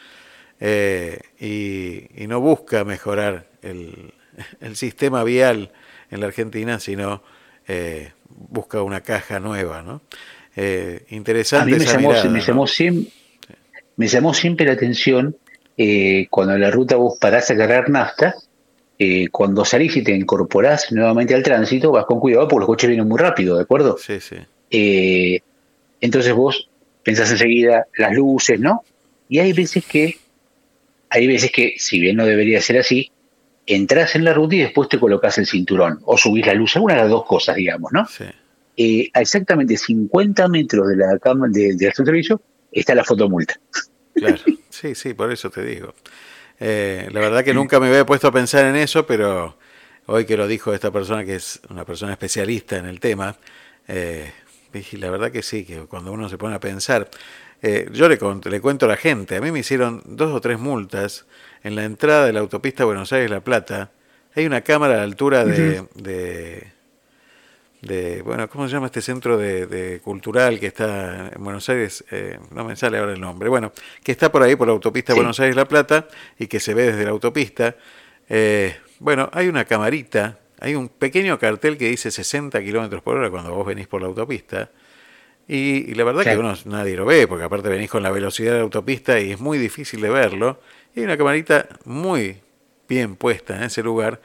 eh, 0.61 1.19
y, 1.41 2.27
no 2.29 2.41
busca 2.41 2.85
mejorar 2.85 3.49
el, 3.63 4.77
sistema 4.77 5.25
vial 5.25 5.73
en 6.11 6.21
la 6.21 6.27
Argentina, 6.27 6.79
sino 6.79 7.23
busca 8.29 8.83
una 8.83 9.01
caja 9.01 9.41
nueva. 9.41 9.83
¿no? 9.83 10.03
interesante. 11.09 11.75
A 11.75 11.79
mí 11.79 11.85
me, 11.85 11.91
llamó, 12.41 12.67
me 13.97 14.07
llamó 14.07 14.33
siempre 14.33 14.67
la 14.67 14.73
atención 14.73 15.37
eh, 15.83 16.27
cuando 16.29 16.55
en 16.55 16.61
la 16.61 16.71
ruta 16.71 16.97
vos 16.97 17.19
parás 17.19 17.51
a 17.51 17.57
cargar 17.57 17.89
nafta, 17.89 18.35
eh, 19.03 19.29
cuando 19.31 19.65
salís 19.65 19.97
y 19.97 20.05
te 20.05 20.15
incorporás 20.15 20.93
nuevamente 20.93 21.35
al 21.35 21.43
tránsito, 21.43 21.91
vas 21.91 22.05
con 22.05 22.21
cuidado 22.21 22.47
porque 22.47 22.61
los 22.61 22.67
coches 22.67 22.91
vienen 22.91 23.09
muy 23.09 23.19
rápido, 23.19 23.57
¿de 23.57 23.63
acuerdo? 23.63 23.97
Sí, 23.97 24.21
sí. 24.21 24.37
Eh, 24.71 25.41
entonces 26.03 26.35
vos 26.35 26.69
pensás 27.03 27.31
enseguida 27.31 27.87
las 27.97 28.13
luces, 28.13 28.61
¿no? 28.61 28.85
Y 29.27 29.39
hay 29.39 29.55
veces 29.55 29.87
que, 29.87 30.19
hay 31.09 31.27
veces 31.27 31.51
que, 31.51 31.77
si 31.79 31.99
bien 31.99 32.15
no 32.15 32.27
debería 32.27 32.61
ser 32.61 32.77
así, 32.77 33.11
entras 33.65 34.17
en 34.17 34.25
la 34.25 34.35
ruta 34.35 34.57
y 34.57 34.59
después 34.59 34.91
te 34.91 35.01
colocas 35.01 35.39
el 35.39 35.47
cinturón 35.47 36.01
o 36.05 36.19
subís 36.19 36.45
la 36.45 36.53
luz, 36.53 36.77
alguna 36.77 36.97
de 36.97 37.01
las 37.01 37.09
dos 37.09 37.25
cosas, 37.25 37.57
digamos, 37.57 37.91
¿no? 37.95 38.07
Sí. 38.07 39.11
a 39.15 39.21
exactamente 39.23 39.79
50 39.79 40.47
metros 40.49 40.87
de 40.89 40.97
la 40.97 41.19
cama 41.19 41.49
de, 41.49 41.75
de 41.75 41.91
servicio 41.91 42.43
está 42.71 42.95
la 42.95 43.05
fotomulta. 43.05 43.59
Claro. 44.13 44.37
Sí, 44.69 44.95
sí, 44.95 45.15
por 45.15 45.33
eso 45.33 45.51
te 45.51 45.65
digo. 45.65 45.95
Eh, 46.61 47.09
la 47.11 47.21
verdad 47.21 47.43
que 47.43 47.55
nunca 47.55 47.81
me 47.81 47.89
había 47.89 48.05
puesto 48.05 48.29
a 48.29 48.33
pensar 48.33 48.67
en 48.67 48.77
eso, 48.77 49.07
pero 49.07 49.57
hoy 50.07 50.27
que 50.27 50.37
lo 50.37 50.47
dijo 50.47 50.75
esta 50.75 50.91
persona, 50.91 51.25
que 51.25 51.37
es 51.37 51.61
una 51.71 51.85
persona 51.87 52.13
especialista 52.13 52.77
en 52.77 52.85
el 52.85 53.01
tema, 53.01 53.37
eh, 53.89 54.31
la 54.93 55.11
verdad 55.11 55.33
que 55.33 55.43
sí, 55.43 55.65
que 55.65 55.81
cuando 55.87 56.13
uno 56.13 56.29
se 56.29 56.39
pone 56.39 56.55
a 56.55 56.61
pensar, 56.61 57.09
eh, 57.63 57.89
yo 57.93 58.09
le, 58.09 58.19
le 58.51 58.61
cuento 58.61 58.87
a 58.87 58.89
la 58.89 58.97
gente, 58.97 59.37
a 59.37 59.41
mí 59.41 59.51
me 59.51 59.61
hicieron 59.61 60.03
dos 60.05 60.33
o 60.33 60.41
tres 60.41 60.59
multas 60.59 61.27
en 61.63 61.75
la 61.75 61.85
entrada 61.85 62.27
de 62.27 62.33
la 62.33 62.41
autopista 62.41 62.85
Buenos 62.85 63.13
Aires-La 63.13 63.41
Plata, 63.41 63.91
hay 64.35 64.47
una 64.47 64.61
cámara 64.61 64.95
a 64.95 64.97
la 64.99 65.03
altura 65.03 65.45
de 65.45 65.85
de, 65.95 66.69
bueno, 67.83 68.49
¿cómo 68.49 68.69
se 68.69 68.75
llama 68.75 68.87
este 68.87 69.01
centro 69.01 69.39
de, 69.39 70.01
cultural 70.05 70.61
que 70.61 70.67
está 70.67 71.31
en 71.35 71.43
Buenos 71.43 71.69
Aires? 71.69 72.05
Eh, 72.11 72.39
no 72.51 72.65
me 72.65 72.77
sale 72.77 72.99
ahora 72.99 73.13
el 73.13 73.21
nombre. 73.21 73.49
Bueno, 73.49 73.73
que 74.03 74.13
está 74.13 74.31
por 74.31 74.43
ahí, 74.43 74.57
por 74.57 74.67
la 74.67 74.73
autopista 74.73 75.15
Buenos 75.15 75.41
Aires-La 75.41 75.67
Plata, 75.67 76.07
y 76.39 76.47
que 76.47 76.61
se 76.61 76.75
ve 76.75 76.93
desde 76.93 77.05
la 77.05 77.11
autopista. 77.11 77.77
Eh, 78.29 78.77
bueno, 78.99 79.31
hay 79.33 79.49
una 79.49 79.65
camarita, 79.65 80.39
hay 80.61 80.75
un 80.75 80.89
pequeño 80.89 81.39
cartel 81.39 81.79
que 81.79 81.89
dice 81.89 82.11
60 82.11 82.63
kilómetros 82.63 83.03
por 83.03 83.17
hora 83.17 83.31
cuando 83.31 83.55
vos 83.55 83.67
venís 83.67 83.87
por 83.87 84.03
la 84.03 84.09
autopista. 84.09 84.71
Y, 85.49 85.95
la 85.95 86.05
verdad 86.05 86.23
que 86.23 86.39
uno 86.39 86.55
nadie 86.67 86.97
lo 86.97 87.05
ve, 87.07 87.27
porque 87.27 87.45
aparte 87.45 87.69
venís 87.69 87.91
con 87.91 88.03
la 88.05 88.11
velocidad 88.11 88.53
de 88.53 88.59
la 88.59 88.63
autopista 88.65 89.19
y 89.19 89.33
es 89.33 89.41
muy 89.41 89.59
difícil 89.59 90.01
de 90.01 90.11
verlo. 90.11 90.61
Y 90.95 91.01
hay 91.01 91.07
una 91.07 91.17
camarita 91.17 91.67
muy 91.85 92.37
bien 92.89 93.17
puesta 93.17 93.57
en 93.57 93.65
ese 93.65 93.83
lugar 93.83 94.21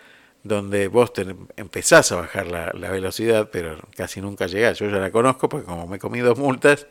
donde 0.45 0.87
vos 0.89 1.11
empezás 1.57 2.11
a 2.11 2.17
bajar 2.17 2.45
la, 2.45 2.91
velocidad, 2.91 3.49
pero 3.51 3.79
casi 3.97 4.21
nunca 4.21 4.45
llegás. 4.45 4.77
Yo 4.77 4.87
ya 4.87 4.97
la 4.97 5.09
conozco 5.09 5.49
porque 5.49 5.65
como 5.65 5.87
me 5.87 5.95
he 5.95 5.99
comido 5.99 6.35
multas, 6.35 6.85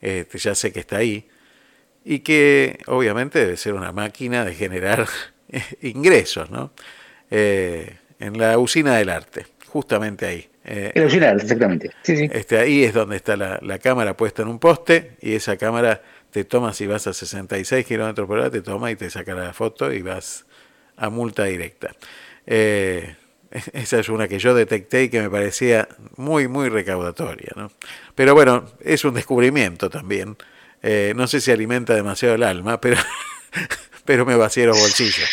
este, 0.00 0.38
ya 0.38 0.54
sé 0.54 0.72
que 0.72 0.80
está 0.80 0.96
ahí. 0.96 1.28
Y 2.06 2.20
que 2.20 2.78
obviamente 2.86 3.38
debe 3.40 3.58
ser 3.58 3.74
una 3.74 3.92
máquina 3.92 4.46
de 4.46 4.54
generar 4.54 5.06
ingresos, 5.82 6.50
¿no? 6.50 6.72
Eh, 7.30 7.98
en 8.18 8.38
la 8.38 8.56
usina 8.56 8.96
del 8.96 9.10
arte, 9.10 9.44
justamente 9.66 10.24
ahí. 10.24 10.48
Eh, 10.64 10.92
en 10.94 11.02
la 11.02 11.06
usina 11.06 11.26
del 11.26 11.34
arte, 11.34 11.42
exactamente. 11.42 11.90
Este, 12.02 12.58
ahí 12.58 12.82
es 12.82 12.94
donde 12.94 13.16
está 13.16 13.36
la, 13.36 13.58
la, 13.60 13.78
cámara 13.78 14.16
puesta 14.16 14.40
en 14.40 14.48
un 14.48 14.58
poste 14.58 15.18
y 15.20 15.34
esa 15.34 15.58
cámara 15.58 16.00
te 16.30 16.44
toma 16.44 16.72
si 16.72 16.86
vas 16.86 17.06
a 17.08 17.12
66 17.12 17.84
kilómetros 17.84 18.26
por 18.26 18.38
hora, 18.38 18.48
te 18.48 18.62
toma 18.62 18.90
y 18.90 18.96
te 18.96 19.10
saca 19.10 19.34
la 19.34 19.52
foto 19.52 19.92
y 19.92 20.00
vas 20.00 20.46
a 20.96 21.10
multa 21.10 21.44
directa. 21.44 21.94
Eh, 22.46 23.14
esa 23.72 23.98
es 23.98 24.08
una 24.08 24.28
que 24.28 24.38
yo 24.38 24.54
detecté 24.54 25.04
y 25.04 25.08
que 25.08 25.20
me 25.20 25.30
parecía 25.30 25.88
muy, 26.16 26.48
muy 26.48 26.68
recaudatoria. 26.68 27.52
¿no? 27.56 27.70
Pero 28.14 28.34
bueno, 28.34 28.64
es 28.80 29.04
un 29.04 29.14
descubrimiento 29.14 29.90
también. 29.90 30.36
Eh, 30.82 31.12
no 31.16 31.26
sé 31.26 31.40
si 31.40 31.50
alimenta 31.50 31.94
demasiado 31.94 32.34
el 32.34 32.42
alma, 32.42 32.80
pero, 32.80 32.96
pero 34.04 34.24
me 34.24 34.36
vacía 34.36 34.66
los 34.66 34.78
bolsillos. 34.78 35.28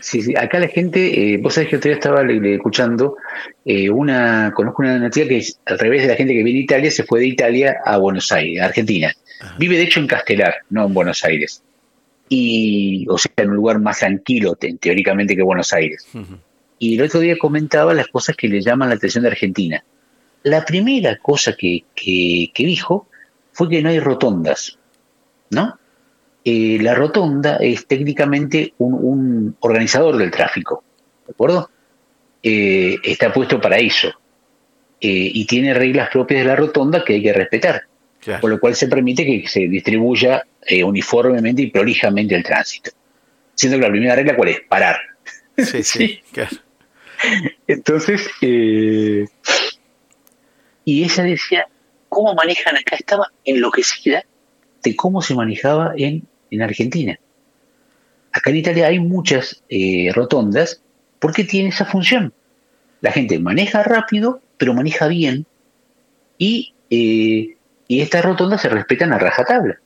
Sí, 0.00 0.22
sí, 0.22 0.34
acá 0.36 0.58
la 0.58 0.68
gente, 0.68 1.34
eh, 1.34 1.38
vos 1.38 1.54
sabés 1.54 1.68
que 1.68 1.76
otro 1.76 1.88
día 1.88 1.96
estaba 1.96 2.22
escuchando 2.22 3.16
una, 3.92 4.52
conozco 4.54 4.82
una 4.82 5.10
tía 5.10 5.28
que 5.28 5.38
es 5.38 5.58
al 5.66 5.78
revés 5.78 6.02
de 6.02 6.08
la 6.08 6.14
gente 6.14 6.32
que 6.32 6.42
viene 6.42 6.58
de 6.58 6.64
Italia, 6.64 6.90
se 6.90 7.04
fue 7.04 7.20
de 7.20 7.26
Italia 7.26 7.76
a 7.84 7.98
Buenos 7.98 8.32
Aires, 8.32 8.62
Argentina. 8.62 9.12
Vive 9.58 9.76
de 9.76 9.82
hecho 9.82 10.00
en 10.00 10.06
Castelar, 10.06 10.54
no 10.70 10.86
en 10.86 10.94
Buenos 10.94 11.24
Aires 11.24 11.62
y, 12.28 13.06
o 13.08 13.18
sea, 13.18 13.32
en 13.36 13.50
un 13.50 13.56
lugar 13.56 13.80
más 13.80 13.98
tranquilo 13.98 14.54
teóricamente 14.54 15.36
que 15.36 15.42
Buenos 15.42 15.72
Aires. 15.72 16.06
Y 16.78 16.96
el 16.96 17.04
otro 17.04 17.20
día 17.20 17.36
comentaba 17.38 17.94
las 17.94 18.08
cosas 18.08 18.36
que 18.36 18.48
le 18.48 18.60
llaman 18.60 18.88
la 18.88 18.94
atención 18.94 19.22
de 19.22 19.30
Argentina. 19.30 19.84
La 20.44 20.64
primera 20.64 21.18
cosa 21.18 21.54
que, 21.56 21.84
que, 21.94 22.50
dijo 22.54 23.08
fue 23.52 23.68
que 23.68 23.82
no 23.82 23.88
hay 23.88 23.98
rotondas, 23.98 24.78
¿no? 25.50 25.78
Eh, 26.44 26.78
la 26.80 26.94
rotonda 26.94 27.56
es 27.56 27.86
técnicamente 27.86 28.74
un, 28.78 29.56
organizador 29.60 30.16
del 30.16 30.30
tráfico, 30.30 30.84
¿de 31.26 31.32
acuerdo? 31.32 31.70
Eh, 32.42 32.96
está 33.02 33.32
puesto 33.32 33.60
para 33.60 33.78
eso 33.78 34.08
eh, 35.00 35.30
y 35.34 35.44
tiene 35.46 35.74
reglas 35.74 36.08
propias 36.10 36.40
de 36.40 36.46
la 36.46 36.54
rotonda 36.54 37.04
que 37.04 37.14
hay 37.14 37.22
que 37.22 37.32
respetar, 37.32 37.82
por 38.40 38.48
lo 38.48 38.60
cual 38.60 38.76
se 38.76 38.86
permite 38.86 39.26
que 39.26 39.48
se 39.48 39.60
distribuya 39.66 40.44
uniformemente 40.84 41.62
y 41.62 41.70
prolijamente 41.70 42.34
el 42.34 42.42
tránsito. 42.42 42.90
Siendo 43.54 43.78
que 43.78 43.84
la 43.84 43.90
primera 43.90 44.14
regla, 44.14 44.36
¿cuál 44.36 44.50
es? 44.50 44.60
Parar. 44.68 45.00
Sí, 45.56 45.82
sí, 45.82 46.20
claro. 46.32 46.56
Entonces, 47.66 48.28
y 48.40 49.24
ella 51.04 51.24
decía, 51.24 51.66
¿cómo 52.08 52.34
manejan 52.34 52.76
acá? 52.76 52.96
Estaba 52.96 53.32
enloquecida 53.44 54.24
de 54.82 54.96
cómo 54.96 55.20
se 55.20 55.34
manejaba 55.34 55.92
en, 55.96 56.26
en 56.50 56.62
Argentina. 56.62 57.18
Acá 58.32 58.50
en 58.50 58.56
Italia 58.56 58.86
hay 58.86 59.00
muchas 59.00 59.62
eh, 59.68 60.10
rotondas 60.14 60.82
porque 61.18 61.44
tiene 61.44 61.70
esa 61.70 61.84
función. 61.84 62.32
La 63.00 63.12
gente 63.12 63.38
maneja 63.38 63.82
rápido, 63.82 64.40
pero 64.56 64.74
maneja 64.74 65.08
bien 65.08 65.46
y, 66.36 66.74
eh, 66.90 67.56
y 67.88 68.00
estas 68.00 68.24
rotondas 68.24 68.62
se 68.62 68.68
respetan 68.68 69.12
a 69.12 69.18
rajatabla. 69.18 69.80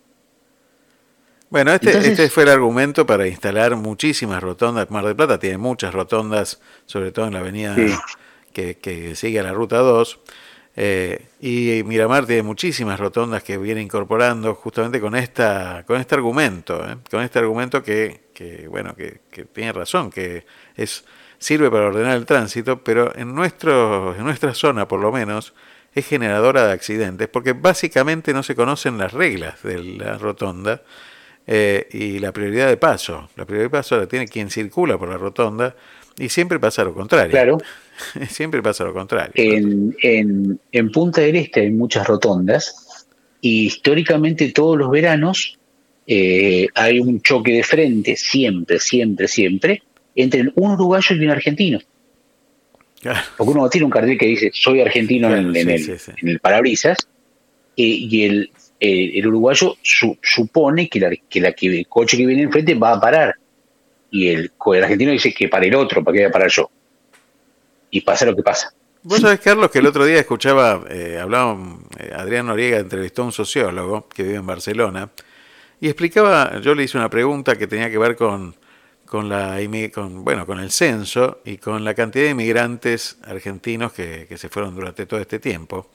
Bueno, 1.52 1.74
este, 1.74 1.90
este 1.98 2.30
fue 2.30 2.44
el 2.44 2.48
argumento 2.48 3.04
para 3.04 3.28
instalar 3.28 3.76
muchísimas 3.76 4.42
rotondas. 4.42 4.90
Mar 4.90 5.04
del 5.04 5.14
Plata 5.14 5.38
tiene 5.38 5.58
muchas 5.58 5.92
rotondas, 5.92 6.62
sobre 6.86 7.12
todo 7.12 7.26
en 7.26 7.34
la 7.34 7.40
avenida 7.40 7.76
que, 8.54 8.78
que, 8.78 9.14
sigue 9.14 9.38
a 9.38 9.42
la 9.42 9.52
Ruta 9.52 9.76
2. 9.76 10.18
Eh, 10.76 11.26
y 11.42 11.82
Miramar 11.84 12.24
tiene 12.24 12.42
muchísimas 12.42 12.98
rotondas 12.98 13.42
que 13.42 13.58
viene 13.58 13.82
incorporando 13.82 14.54
justamente 14.54 14.98
con 14.98 15.14
esta 15.14 15.84
con 15.86 16.00
este 16.00 16.14
argumento, 16.14 16.88
¿eh? 16.88 16.96
con 17.10 17.20
este 17.20 17.40
argumento 17.40 17.82
que, 17.82 18.30
que 18.32 18.66
bueno 18.68 18.96
que, 18.96 19.20
que, 19.30 19.44
tiene 19.44 19.74
razón, 19.74 20.08
que 20.08 20.46
es 20.74 21.04
sirve 21.38 21.70
para 21.70 21.88
ordenar 21.88 22.16
el 22.16 22.24
tránsito, 22.24 22.82
pero 22.82 23.14
en 23.14 23.34
nuestro 23.34 24.14
en 24.16 24.24
nuestra 24.24 24.54
zona 24.54 24.88
por 24.88 25.00
lo 25.00 25.12
menos 25.12 25.52
es 25.94 26.06
generadora 26.06 26.66
de 26.66 26.72
accidentes, 26.72 27.28
porque 27.28 27.52
básicamente 27.52 28.32
no 28.32 28.42
se 28.42 28.54
conocen 28.54 28.96
las 28.96 29.12
reglas 29.12 29.62
de 29.62 29.84
la 29.84 30.16
rotonda 30.16 30.80
eh, 31.46 31.88
y 31.92 32.18
la 32.18 32.32
prioridad 32.32 32.68
de 32.68 32.76
paso. 32.76 33.28
La 33.36 33.44
prioridad 33.44 33.66
de 33.66 33.70
paso 33.70 33.98
la 33.98 34.06
tiene 34.06 34.26
quien 34.26 34.50
circula 34.50 34.98
por 34.98 35.08
la 35.08 35.18
rotonda 35.18 35.74
y 36.18 36.28
siempre 36.28 36.58
pasa 36.58 36.84
lo 36.84 36.94
contrario. 36.94 37.30
Claro. 37.30 37.58
siempre 38.28 38.62
pasa 38.62 38.84
lo 38.84 38.92
contrario. 38.92 39.32
En, 39.34 39.96
en, 40.02 40.60
en, 40.70 40.92
Punta 40.92 41.20
del 41.20 41.36
Este 41.36 41.60
hay 41.60 41.70
muchas 41.70 42.06
rotondas 42.06 43.06
y 43.40 43.66
históricamente 43.66 44.52
todos 44.52 44.78
los 44.78 44.90
veranos 44.90 45.58
eh, 46.06 46.68
hay 46.74 46.98
un 46.98 47.20
choque 47.22 47.52
de 47.52 47.62
frente, 47.62 48.16
siempre, 48.16 48.78
siempre, 48.78 49.28
siempre, 49.28 49.82
entre 50.14 50.52
un 50.54 50.72
uruguayo 50.72 51.16
y 51.16 51.24
un 51.24 51.30
argentino. 51.30 51.78
Porque 53.36 53.52
uno 53.52 53.68
tiene 53.68 53.84
un 53.84 53.90
cartel 53.90 54.16
que 54.16 54.26
dice 54.26 54.50
soy 54.54 54.80
argentino 54.80 55.34
en, 55.34 55.56
el, 55.56 55.56
en, 55.56 55.98
el, 56.22 56.38
parabrisas 56.38 56.98
eh, 57.76 57.82
y 57.82 58.24
el, 58.24 58.50
el 58.82 59.26
uruguayo 59.28 59.76
supone 59.82 60.88
que, 60.88 60.98
la, 60.98 61.10
que, 61.52 61.66
el 61.78 61.86
coche 61.86 62.16
que 62.16 62.26
viene 62.26 62.42
enfrente 62.42 62.74
va 62.74 62.94
a 62.94 63.00
parar 63.00 63.36
y 64.10 64.28
el, 64.28 64.52
argentino 64.82 65.12
dice 65.12 65.32
que 65.32 65.48
para 65.48 65.64
el 65.64 65.74
otro, 65.76 66.02
para 66.02 66.12
que 66.12 66.20
vaya 66.20 66.28
a 66.28 66.32
parar 66.32 66.50
yo. 66.50 66.68
Y 67.90 68.00
pasa 68.00 68.26
lo 68.26 68.34
que 68.34 68.42
pasa. 68.42 68.72
Vos 69.04 69.20
sabés, 69.20 69.38
Carlos, 69.38 69.70
que 69.70 69.78
el 69.78 69.86
otro 69.86 70.04
día 70.04 70.18
escuchaba, 70.18 70.84
eh, 70.90 71.18
hablaba, 71.20 71.58
eh, 71.98 72.12
Adrián 72.14 72.46
Noriega 72.46 72.78
entrevistó 72.78 73.22
a 73.22 73.26
un 73.26 73.32
sociólogo 73.32 74.08
que 74.08 74.24
vive 74.24 74.36
en 74.36 74.46
Barcelona 74.46 75.10
y 75.80 75.86
explicaba, 75.86 76.60
yo 76.60 76.74
le 76.74 76.82
hice 76.82 76.98
una 76.98 77.08
pregunta 77.08 77.56
que 77.56 77.68
tenía 77.68 77.88
que 77.90 77.98
ver 77.98 78.16
con, 78.16 78.56
con, 79.06 79.28
la, 79.28 79.58
con, 79.94 80.24
bueno, 80.24 80.44
con 80.44 80.58
el 80.58 80.72
censo 80.72 81.40
y 81.44 81.56
con 81.58 81.84
la 81.84 81.94
cantidad 81.94 82.24
de 82.24 82.30
inmigrantes 82.30 83.18
argentinos 83.24 83.92
que, 83.92 84.26
que 84.28 84.36
se 84.38 84.48
fueron 84.48 84.74
durante 84.74 85.06
todo 85.06 85.20
este 85.20 85.38
tiempo. 85.38 85.90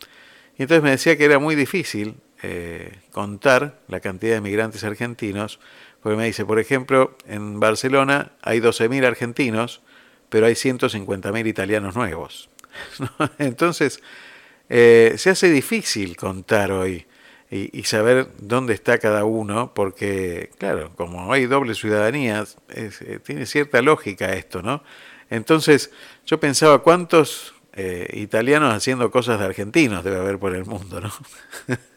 Y 0.57 0.63
entonces 0.63 0.83
me 0.83 0.91
decía 0.91 1.17
que 1.17 1.25
era 1.25 1.37
muy 1.37 1.55
difícil 1.55 2.15
eh, 2.43 2.99
contar 3.11 3.79
la 3.87 3.99
cantidad 3.99 4.33
de 4.33 4.37
inmigrantes 4.37 4.83
argentinos 4.83 5.59
porque 6.01 6.17
me 6.17 6.25
dice, 6.25 6.45
por 6.45 6.59
ejemplo, 6.59 7.17
en 7.27 7.59
Barcelona 7.59 8.31
hay 8.41 8.59
12.000 8.59 9.05
argentinos, 9.05 9.81
pero 10.29 10.45
hay 10.45 10.53
150.000 10.53 11.47
italianos 11.47 11.95
nuevos. 11.95 12.49
Entonces, 13.39 14.01
eh, 14.69 15.15
se 15.17 15.31
hace 15.31 15.49
difícil 15.49 16.15
contar 16.15 16.71
hoy 16.71 17.05
y, 17.49 17.83
saber 17.83 18.27
dónde 18.39 18.73
está 18.73 18.99
cada 18.99 19.25
uno, 19.25 19.73
porque, 19.73 20.51
claro, 20.57 20.91
como 20.95 21.33
hay 21.33 21.45
doble 21.45 21.73
ciudadanía, 21.75 22.43
eh, 22.69 23.19
tiene 23.25 23.45
cierta 23.45 23.81
lógica 23.81 24.33
esto, 24.33 24.61
¿no? 24.61 24.83
Entonces, 25.29 25.91
yo 26.25 26.39
pensaba 26.39 26.83
cuántos 26.83 27.53
italianos 28.13 28.73
haciendo 28.73 29.11
cosas 29.11 29.39
de 29.39 29.45
argentinos 29.45 30.03
debe 30.03 30.17
haber 30.17 30.39
por 30.39 30.55
el 30.55 30.65
mundo, 30.65 30.99
¿no? 30.99 31.11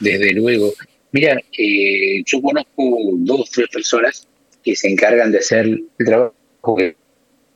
Desde 0.00 0.32
luego. 0.32 0.72
Mira, 1.12 1.40
eh, 1.56 2.22
yo 2.24 2.40
conozco 2.40 3.00
dos 3.18 3.50
tres 3.50 3.68
personas 3.68 4.26
que 4.62 4.74
se 4.74 4.88
encargan 4.88 5.30
de 5.30 5.38
hacer 5.38 5.66
el 5.66 5.86
trabajo 5.98 6.76
de 6.78 6.96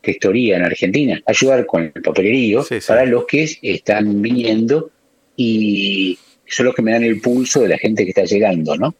gestoría 0.02 0.56
en 0.56 0.64
Argentina, 0.64 1.20
ayudar 1.26 1.66
con 1.66 1.92
el 1.94 2.02
papelerío 2.02 2.64
para 2.86 3.04
los 3.06 3.26
que 3.26 3.48
están 3.62 4.22
viniendo 4.22 4.90
y 5.36 6.18
son 6.46 6.66
los 6.66 6.74
que 6.74 6.82
me 6.82 6.92
dan 6.92 7.02
el 7.02 7.20
pulso 7.20 7.60
de 7.60 7.68
la 7.68 7.78
gente 7.78 8.04
que 8.04 8.10
está 8.10 8.24
llegando, 8.24 8.76
¿no? 8.76 8.94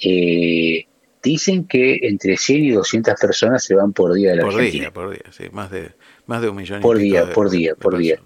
Eh, 0.00 0.86
dicen 1.22 1.66
que 1.66 1.98
entre 2.02 2.36
100 2.36 2.64
y 2.64 2.70
200 2.70 3.14
personas 3.20 3.64
se 3.64 3.74
van 3.74 3.92
por 3.92 4.14
día 4.14 4.30
de 4.30 4.36
la 4.36 4.42
por 4.44 4.54
Argentina. 4.54 4.84
Día, 4.84 4.92
por 4.92 5.10
día, 5.10 5.32
sí, 5.32 5.44
más 5.50 5.70
de, 5.70 5.90
más 6.26 6.40
de 6.40 6.48
un 6.48 6.56
millón. 6.56 6.80
Por 6.80 6.98
día, 6.98 7.30
por 7.32 7.50
día, 7.50 7.74
por 7.74 7.98
día, 7.98 8.20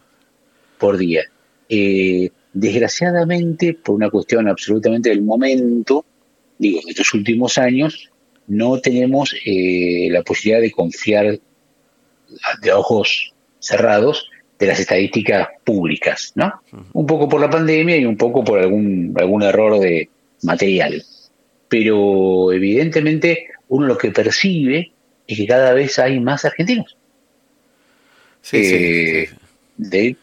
por 0.78 0.98
día. 0.98 1.22
Eh, 1.74 2.30
Desgraciadamente, 2.54 3.72
por 3.72 3.94
una 3.94 4.10
cuestión 4.10 4.46
absolutamente 4.46 5.08
del 5.08 5.22
momento, 5.22 6.04
digo, 6.58 6.80
de 6.84 6.90
estos 6.90 7.14
últimos 7.14 7.56
años, 7.56 8.10
no 8.46 8.78
tenemos 8.78 9.34
eh, 9.46 10.08
la 10.10 10.22
posibilidad 10.22 10.60
de 10.60 10.70
confiar 10.70 11.40
de 12.60 12.72
ojos 12.72 13.32
cerrados 13.58 14.28
de 14.58 14.66
las 14.66 14.80
estadísticas 14.80 15.48
públicas, 15.64 16.32
¿no? 16.34 16.52
Un 16.92 17.06
poco 17.06 17.28
por 17.28 17.40
la 17.40 17.48
pandemia 17.48 17.96
y 17.96 18.04
un 18.04 18.16
poco 18.16 18.44
por 18.44 18.58
algún, 18.58 19.14
algún 19.18 19.42
error 19.42 19.80
de 19.80 20.10
material. 20.42 21.02
Pero 21.68 22.52
evidentemente 22.52 23.46
uno 23.68 23.86
lo 23.86 23.96
que 23.96 24.10
percibe 24.10 24.92
es 25.26 25.38
que 25.38 25.46
cada 25.46 25.72
vez 25.72 25.98
hay 25.98 26.20
más 26.20 26.44
argentinos. 26.44 26.96
Sí, 28.42 28.64
sí, 28.64 28.74
eh, 28.74 29.30
De 29.76 30.16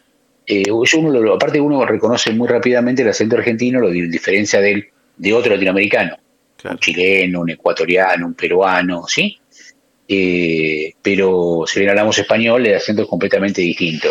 eh, 0.46 0.70
uno, 0.70 1.34
aparte 1.34 1.60
uno 1.60 1.84
reconoce 1.84 2.32
muy 2.32 2.48
rápidamente 2.48 3.02
el 3.02 3.08
acento 3.08 3.36
argentino, 3.36 3.80
lo 3.80 3.90
diferencia 3.90 4.60
de, 4.60 4.90
de 5.16 5.32
otro 5.32 5.52
latinoamericano, 5.54 6.16
un 6.64 6.78
chileno, 6.78 7.40
un 7.40 7.50
ecuatoriano, 7.50 8.26
un 8.26 8.34
peruano, 8.34 9.04
¿sí? 9.06 9.38
Eh, 10.08 10.92
pero 11.00 11.64
si 11.66 11.78
bien 11.78 11.90
hablamos 11.90 12.18
español, 12.18 12.66
el 12.66 12.74
acento 12.74 13.02
es 13.02 13.08
completamente 13.08 13.62
distinto. 13.62 14.08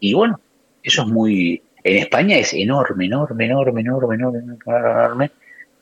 Y 0.00 0.12
bueno, 0.12 0.38
eso 0.82 1.02
es 1.02 1.08
muy... 1.08 1.62
En 1.82 1.96
España 1.96 2.36
es 2.36 2.52
enorme, 2.52 3.06
enorme, 3.06 3.46
enorme, 3.46 3.80
enorme, 3.80 4.14
enorme, 4.16 4.56
enorme, 4.66 5.30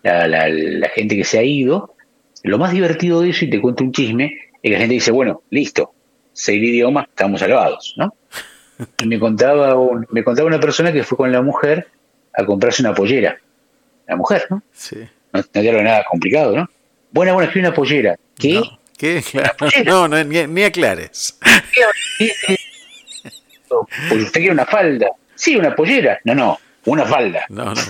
la, 0.03 0.27
la, 0.27 0.49
la 0.49 0.89
gente 0.89 1.17
que 1.17 1.25
se 1.25 1.39
ha 1.39 1.43
ido. 1.43 1.95
Lo 2.45 2.59
más 2.59 2.73
divertido 2.73 3.21
de 3.21 3.31
eso, 3.31 3.45
y 3.45 3.51
te 3.51 3.61
cuento 3.61 3.85
un 3.85 3.93
chisme, 3.93 4.25
es 4.27 4.61
que 4.63 4.71
la 4.71 4.79
gente 4.79 4.95
dice, 4.95 5.13
bueno, 5.13 5.43
listo, 5.51 5.93
seis 6.33 6.63
idiomas, 6.63 7.07
estamos 7.09 7.41
salvados, 7.41 7.95
¿no? 7.97 8.15
Y 8.99 9.07
me 9.07 9.19
contaba, 9.19 9.75
me 10.11 10.25
contaba 10.25 10.47
una 10.47 10.61
persona 10.61 10.93
que 10.93 11.03
fue 11.03 11.17
con 11.17 11.33
la 11.33 11.43
mujer 11.43 11.89
a 12.35 12.45
comprarse 12.45 12.83
una 12.83 12.95
pollera. 12.95 13.39
La 14.07 14.17
mujer, 14.17 14.47
¿no? 14.51 14.63
Sí. 14.73 14.97
No, 15.33 15.43
no 15.55 15.83
nada 15.83 16.05
complicado, 16.11 16.57
¿no? 16.57 16.69
Buena, 17.11 17.33
buena, 17.33 17.51
quiero 17.51 17.69
una 17.69 17.77
pollera. 17.77 18.17
¿Qué? 18.39 18.55
No, 18.55 18.79
¿Qué? 18.97 19.23
No, 19.85 20.09
no, 20.09 20.23
ni, 20.25 20.47
ni 20.47 20.63
aclares. 20.63 21.39
Pues 24.09 24.23
usted 24.23 24.41
quiere 24.41 24.53
una 24.53 24.67
falda. 24.67 25.09
Sí, 25.35 25.57
una 25.57 25.75
pollera. 25.75 26.21
No, 26.25 26.35
no, 26.35 26.59
una 26.85 27.05
falda. 27.07 27.45
No, 27.49 27.75
no. 27.75 27.83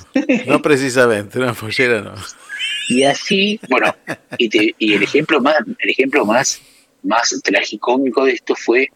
No 0.47 0.63
precisamente, 0.63 1.39
una 1.39 1.55
pollera 1.55 2.01
no. 2.01 2.15
Y 2.89 3.05
así, 3.05 3.61
bueno, 3.69 3.95
y, 4.39 4.75
y 4.79 4.95
el 4.95 5.03
ejemplo 5.03 5.41
más, 5.41 5.57
el 5.79 5.91
ejemplo 5.91 6.25
más, 6.25 6.61
más 7.03 7.41
tragicómico 7.43 8.25
de 8.25 8.33
esto 8.33 8.55
fue 8.55 8.89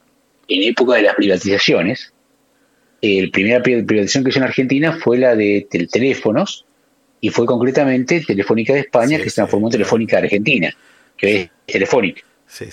en 0.48 0.62
época 0.62 0.96
de 0.96 1.02
las 1.02 1.14
privatizaciones, 1.14 2.12
la 3.02 3.30
primera 3.30 3.62
privatización 3.62 4.24
que 4.24 4.30
hizo 4.30 4.38
en 4.38 4.44
Argentina 4.44 4.92
fue 4.92 5.18
la 5.18 5.36
de 5.36 5.66
teléfonos 5.90 6.66
y 7.20 7.30
fue 7.30 7.46
concretamente 7.46 8.20
Telefónica 8.20 8.74
de 8.74 8.80
España, 8.80 9.18
que 9.18 9.30
se 9.30 9.36
transformó 9.36 9.68
en 9.68 9.72
Telefónica 9.72 10.16
de 10.16 10.24
Argentina, 10.24 10.74
que 11.16 11.40
es 11.42 11.50
Telefónica. 11.66 12.22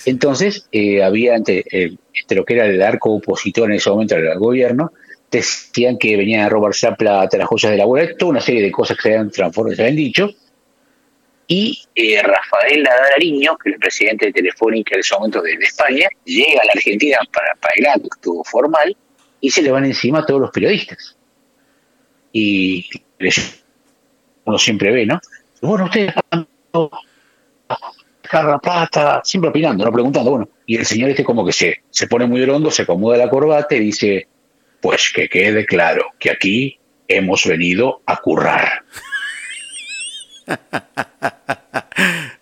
Entonces, 0.06 0.68
eh, 0.70 1.02
había 1.02 1.34
entre, 1.34 1.64
entre, 1.70 2.36
lo 2.36 2.44
que 2.44 2.54
era 2.54 2.66
el 2.66 2.80
arco 2.80 3.14
opositor 3.14 3.70
en 3.70 3.76
ese 3.76 3.90
momento 3.90 4.14
al 4.14 4.38
gobierno, 4.38 4.92
decían 5.30 5.98
que 5.98 6.16
venían 6.16 6.42
a 6.42 6.48
robarse 6.48 6.88
la 6.88 6.96
plata, 6.96 7.36
las 7.36 7.48
joyas 7.48 7.72
de 7.72 7.78
la 7.78 7.84
abuela, 7.84 8.16
toda 8.16 8.30
una 8.30 8.40
serie 8.40 8.62
de 8.62 8.70
cosas 8.70 8.96
que 8.96 9.02
se 9.02 9.08
habían 9.08 9.30
transformado, 9.30 9.74
se 9.74 9.82
habían 9.82 9.96
dicho. 9.96 10.30
Y 11.46 11.82
eh, 11.94 12.22
Rafael 12.22 12.82
Nadal 12.82 13.20
que 13.20 13.68
es 13.68 13.74
el 13.74 13.78
presidente 13.78 14.26
de 14.26 14.32
Telefónica 14.32 14.94
en 14.94 15.00
ese 15.00 15.14
momento 15.14 15.42
de, 15.42 15.52
España, 15.52 16.08
llega 16.24 16.62
a 16.62 16.66
la 16.66 16.72
Argentina 16.74 17.18
para, 17.32 17.54
para 17.60 17.74
el 17.76 17.86
acto 17.86 18.42
formal 18.44 18.96
y 19.40 19.50
se 19.50 19.62
le 19.62 19.70
van 19.70 19.84
encima 19.84 20.20
a 20.20 20.26
todos 20.26 20.40
los 20.40 20.50
periodistas. 20.50 21.16
Y 22.32 22.88
uno 24.44 24.58
siempre 24.58 24.90
ve, 24.90 25.06
¿no? 25.06 25.20
Bueno, 25.60 25.84
ustedes 25.84 26.12
la 28.32 28.58
plata, 28.58 29.20
siempre 29.24 29.50
opinando, 29.50 29.84
no 29.84 29.92
preguntando, 29.92 30.30
bueno. 30.30 30.48
Y 30.66 30.76
el 30.76 30.86
señor 30.86 31.10
este 31.10 31.24
como 31.24 31.44
que 31.44 31.52
se, 31.52 31.82
se 31.90 32.06
pone 32.06 32.26
muy 32.26 32.42
hondo, 32.42 32.70
se 32.70 32.82
acomoda 32.82 33.16
la 33.16 33.30
corbata 33.30 33.74
y 33.74 33.80
dice, 33.80 34.26
pues 34.80 35.12
que 35.14 35.28
quede 35.28 35.66
claro 35.66 36.06
que 36.18 36.30
aquí 36.30 36.78
hemos 37.06 37.44
venido 37.46 38.02
a 38.06 38.16
currar. 38.16 38.82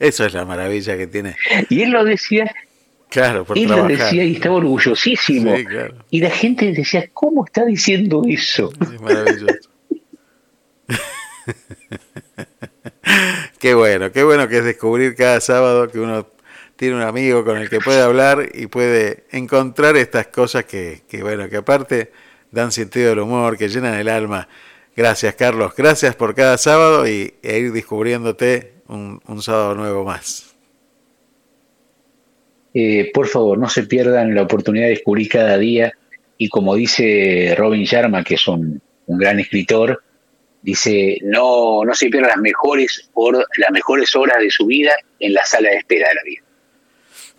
Eso 0.02 0.26
es 0.26 0.34
la 0.34 0.44
maravilla 0.44 0.96
que 0.96 1.06
tiene. 1.06 1.36
Y 1.68 1.82
él 1.82 1.90
lo 1.90 2.04
decía. 2.04 2.52
Claro, 3.08 3.44
por 3.44 3.56
él 3.56 3.68
lo 3.68 3.86
decía 3.86 4.24
y 4.24 4.34
estaba 4.34 4.56
orgullosísimo. 4.56 5.54
Y 6.10 6.20
la 6.20 6.30
gente 6.30 6.72
decía, 6.72 7.08
¿cómo 7.12 7.44
está 7.44 7.64
diciendo 7.64 8.24
eso? 8.26 8.72
Es 8.80 9.00
maravilloso. 9.00 9.70
qué 13.60 13.74
bueno, 13.74 14.10
qué 14.10 14.24
bueno 14.24 14.48
que 14.48 14.58
es 14.58 14.64
descubrir 14.64 15.14
cada 15.14 15.40
sábado 15.40 15.88
que 15.88 16.00
uno 16.00 16.26
tiene 16.74 16.96
un 16.96 17.02
amigo 17.02 17.44
con 17.44 17.58
el 17.58 17.70
que 17.70 17.78
puede 17.78 18.02
hablar 18.02 18.48
y 18.54 18.66
puede 18.66 19.26
encontrar 19.30 19.96
estas 19.96 20.26
cosas 20.26 20.64
que, 20.64 21.02
que 21.08 21.22
bueno, 21.22 21.48
que 21.48 21.58
aparte 21.58 22.10
dan 22.50 22.72
sentido 22.72 23.10
del 23.10 23.20
humor, 23.20 23.56
que 23.56 23.68
llenan 23.68 23.94
el 23.94 24.08
alma. 24.08 24.48
Gracias, 24.96 25.36
Carlos. 25.36 25.74
Gracias 25.76 26.16
por 26.16 26.34
cada 26.34 26.58
sábado 26.58 27.06
y 27.06 27.34
e 27.40 27.58
ir 27.60 27.72
descubriéndote 27.72 28.71
un, 28.92 29.42
sábado 29.42 29.74
nuevo 29.74 30.04
más. 30.04 30.54
Eh, 32.74 33.10
por 33.12 33.26
favor, 33.26 33.58
no 33.58 33.68
se 33.68 33.84
pierdan 33.84 34.34
la 34.34 34.42
oportunidad 34.42 34.84
de 34.84 34.90
descubrir 34.90 35.28
cada 35.28 35.58
día. 35.58 35.92
Y 36.38 36.48
como 36.48 36.74
dice 36.74 37.54
Robin 37.56 37.84
Sharma, 37.84 38.24
que 38.24 38.34
es 38.34 38.48
un, 38.48 38.80
gran 39.06 39.38
escritor, 39.40 40.02
dice, 40.62 41.18
no, 41.22 41.84
no 41.84 41.94
se 41.94 42.08
pierdan 42.08 42.30
las 42.30 42.38
mejores, 42.38 43.10
las 43.56 43.70
mejores 43.70 44.14
horas 44.16 44.38
de 44.38 44.50
su 44.50 44.66
vida 44.66 44.92
en 45.18 45.34
la 45.34 45.44
sala 45.44 45.70
de 45.70 45.76
espera 45.76 46.08
de 46.08 46.14
la 46.14 46.22
vida. 46.22 46.42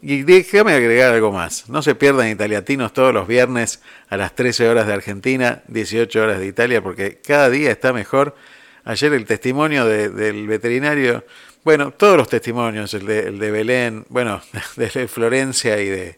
Y 0.06 0.24
déjame 0.24 0.74
agregar 0.74 1.13
algo 1.13 1.32
más. 1.32 1.70
No 1.70 1.82
se 1.82 1.96
pierdan 1.96 2.28
Italiatinos 2.28 2.92
todos 2.92 3.13
los 3.13 3.26
viernes 3.26 3.82
a 4.10 4.18
las 4.18 4.36
13 4.36 4.68
horas 4.68 4.86
de 4.86 4.94
Argentina, 4.94 5.63
18 5.70 6.22
horas 6.22 6.39
de 6.39 6.48
Italia, 6.48 6.84
porque 6.84 7.22
cada 7.26 7.50
día 7.50 7.72
está 7.72 7.94
mejor. 7.94 8.36
Ayer 8.86 9.13
el 9.13 9.26
testimonio 9.26 9.86
del 9.86 10.48
veterinario, 10.48 11.24
bueno, 11.63 11.91
todos 11.91 12.17
los 12.17 12.28
testimonios, 12.28 12.93
el 12.93 13.06
de, 13.06 13.19
el 13.28 13.39
de 13.39 13.52
Belén, 13.52 14.06
bueno, 14.10 14.41
de 14.76 15.08
Florencia 15.08 15.82
y 15.82 15.88
de, 15.88 16.17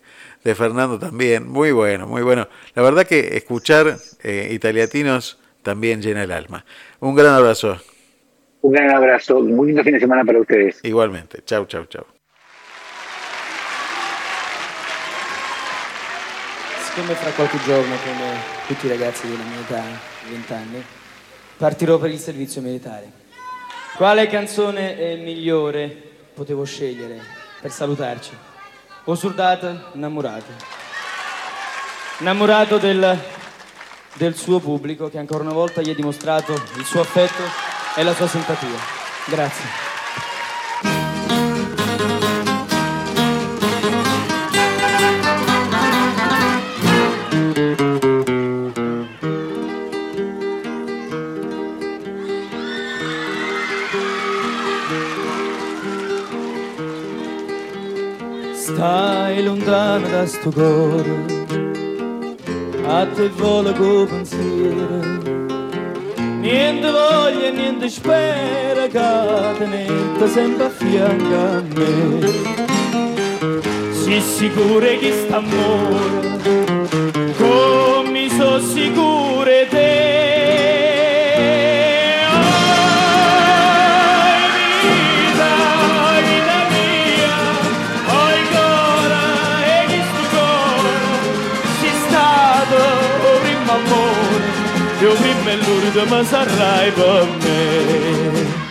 Fernando 0.55 0.99
también, 0.99 1.47
muy 1.47 1.71
bueno, 1.71 2.07
muy 2.07 2.21
bueno. 2.21 2.47
La 2.75 2.83
verdad 2.83 3.05
que 3.05 3.35
escuchar 3.35 3.97
eh, 4.23 4.49
Italiatinos 4.51 5.39
también 5.63 6.01
llena 6.01 6.23
el 6.23 6.31
alma. 6.31 6.65
Un 6.99 7.15
gran 7.15 7.33
abrazo. 7.33 7.79
Un 8.61 8.71
gran 8.71 8.91
abrazo, 8.91 9.41
muy 9.41 9.67
lindo 9.67 9.83
fin 9.83 9.93
de 9.93 9.99
semana 9.99 10.23
para 10.23 10.39
ustedes. 10.39 10.79
Igualmente, 10.83 11.43
chau, 11.45 11.65
chau, 11.65 11.85
chau. 11.85 12.05
siccome 16.95 17.13
fra 17.15 17.29
qualche 17.31 17.57
giorno, 17.65 17.93
come 18.05 18.39
tutti 18.67 18.85
i 18.85 18.89
ragazzi 18.89 19.27
della 19.27 19.43
mia 19.43 19.59
età, 19.59 19.83
20 20.29 20.53
anni, 20.53 20.83
partirò 21.57 21.97
per 21.97 22.11
il 22.11 22.19
servizio 22.19 22.61
militare. 22.61 23.23
Quale 23.95 24.27
canzone 24.27 24.97
è 24.97 25.15
migliore 25.15 25.87
potevo 26.33 26.63
scegliere 26.65 27.19
per 27.61 27.71
salutarci? 27.71 28.31
O 29.05 29.15
soldato 29.15 29.91
innamorato. 29.93 30.51
Innamorato 32.19 32.77
del, 32.77 33.17
del 34.13 34.35
suo 34.35 34.59
pubblico 34.59 35.09
che 35.09 35.17
ancora 35.17 35.43
una 35.43 35.53
volta 35.53 35.81
gli 35.81 35.89
ha 35.89 35.95
dimostrato 35.95 36.53
il 36.77 36.85
suo 36.85 37.01
affetto 37.01 37.43
e 37.95 38.03
la 38.03 38.13
sua 38.13 38.27
simpatia. 38.27 38.77
Grazie. 39.27 39.94
Stai 59.35 59.43
lontano 59.43 60.07
da 60.07 60.25
sto 60.25 60.49
cuore, 60.49 61.25
a 62.87 63.05
te 63.05 63.27
vola 63.35 63.73
con 63.73 64.07
pensiero, 64.07 65.01
niente 66.39 66.89
voglia, 66.89 67.49
niente 67.49 67.89
spera 67.89 68.87
che 68.87 69.57
tenete 69.57 70.27
sempre 70.29 70.65
a 70.65 70.69
fianco 70.69 71.35
a 71.35 71.61
me. 71.75 71.93
Si 73.91 74.21
sicuro 74.21 74.85
che 74.99 75.11
sta 75.11 75.37
amore, 75.37 76.39
come 77.37 78.29
so 78.29 78.59
sicuro 78.59 79.51
te. 79.69 80.14
E 95.97 96.05
ma 96.05 96.23
sarai 96.23 96.91
per 96.91 97.27
me. 97.41 98.63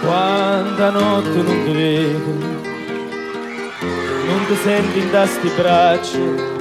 Quanta 0.00 0.90
notte 0.90 1.42
non 1.42 1.64
ti 1.64 1.72
vedo 1.72 2.32
Non 4.26 4.46
ti 4.46 4.56
senti 4.62 4.98
in 4.98 5.10
tasti 5.10 5.48
braccia 5.56 6.58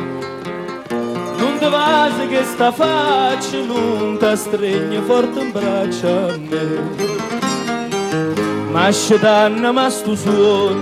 quando 1.60 1.78
vasi 1.78 2.28
che 2.28 2.44
sta 2.46 2.72
faccia 2.72 3.58
lunga 3.58 4.34
stregna 4.34 5.02
forte 5.02 5.40
in 5.42 5.52
braccio 5.52 6.08
a 6.08 6.38
me 6.38 7.39
Μάσχεταν 8.74 9.74
μας 9.74 10.02
τους 10.04 10.24
δουν 10.24 10.78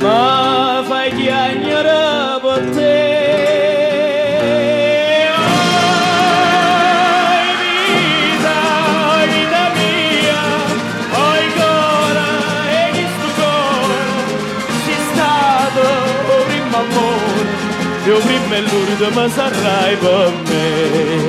Μα 0.00 0.84
φάει 0.88 1.10
κι 1.10 1.28
άνιαρα 1.30 2.38
ποτέ 2.42 3.18
Eu 18.10 18.18
vi 18.22 18.38
melhor 18.48 18.88
de 19.00 19.08
mas 19.14 19.38
arraiba-me 19.38 21.27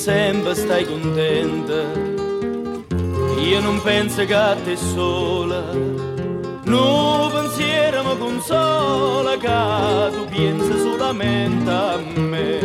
sempre 0.00 0.54
stai 0.54 0.86
contenta. 0.86 1.82
Io 3.38 3.60
non 3.60 3.82
penso 3.82 4.24
che 4.24 4.56
te 4.64 4.74
sola. 4.76 5.62
No 6.64 7.30
pensiero 7.30 8.02
mi 8.04 8.16
consola 8.18 9.36
che 9.36 10.16
tu 10.16 10.24
pensi 10.34 10.78
solamente 10.78 11.70
a 11.70 11.98
me. 12.14 12.58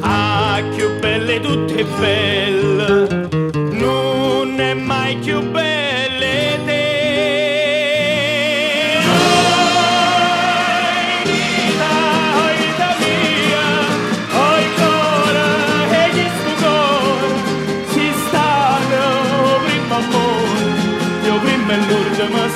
Ah, 0.00 0.60
più 0.74 0.88
belle 0.98 1.38
tutte 1.38 1.84
belle, 1.84 3.28
non 3.70 4.58
è 4.58 4.74
mai 4.74 5.16
più 5.18 5.40
belle 5.52 5.71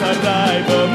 arrival. 0.03 0.86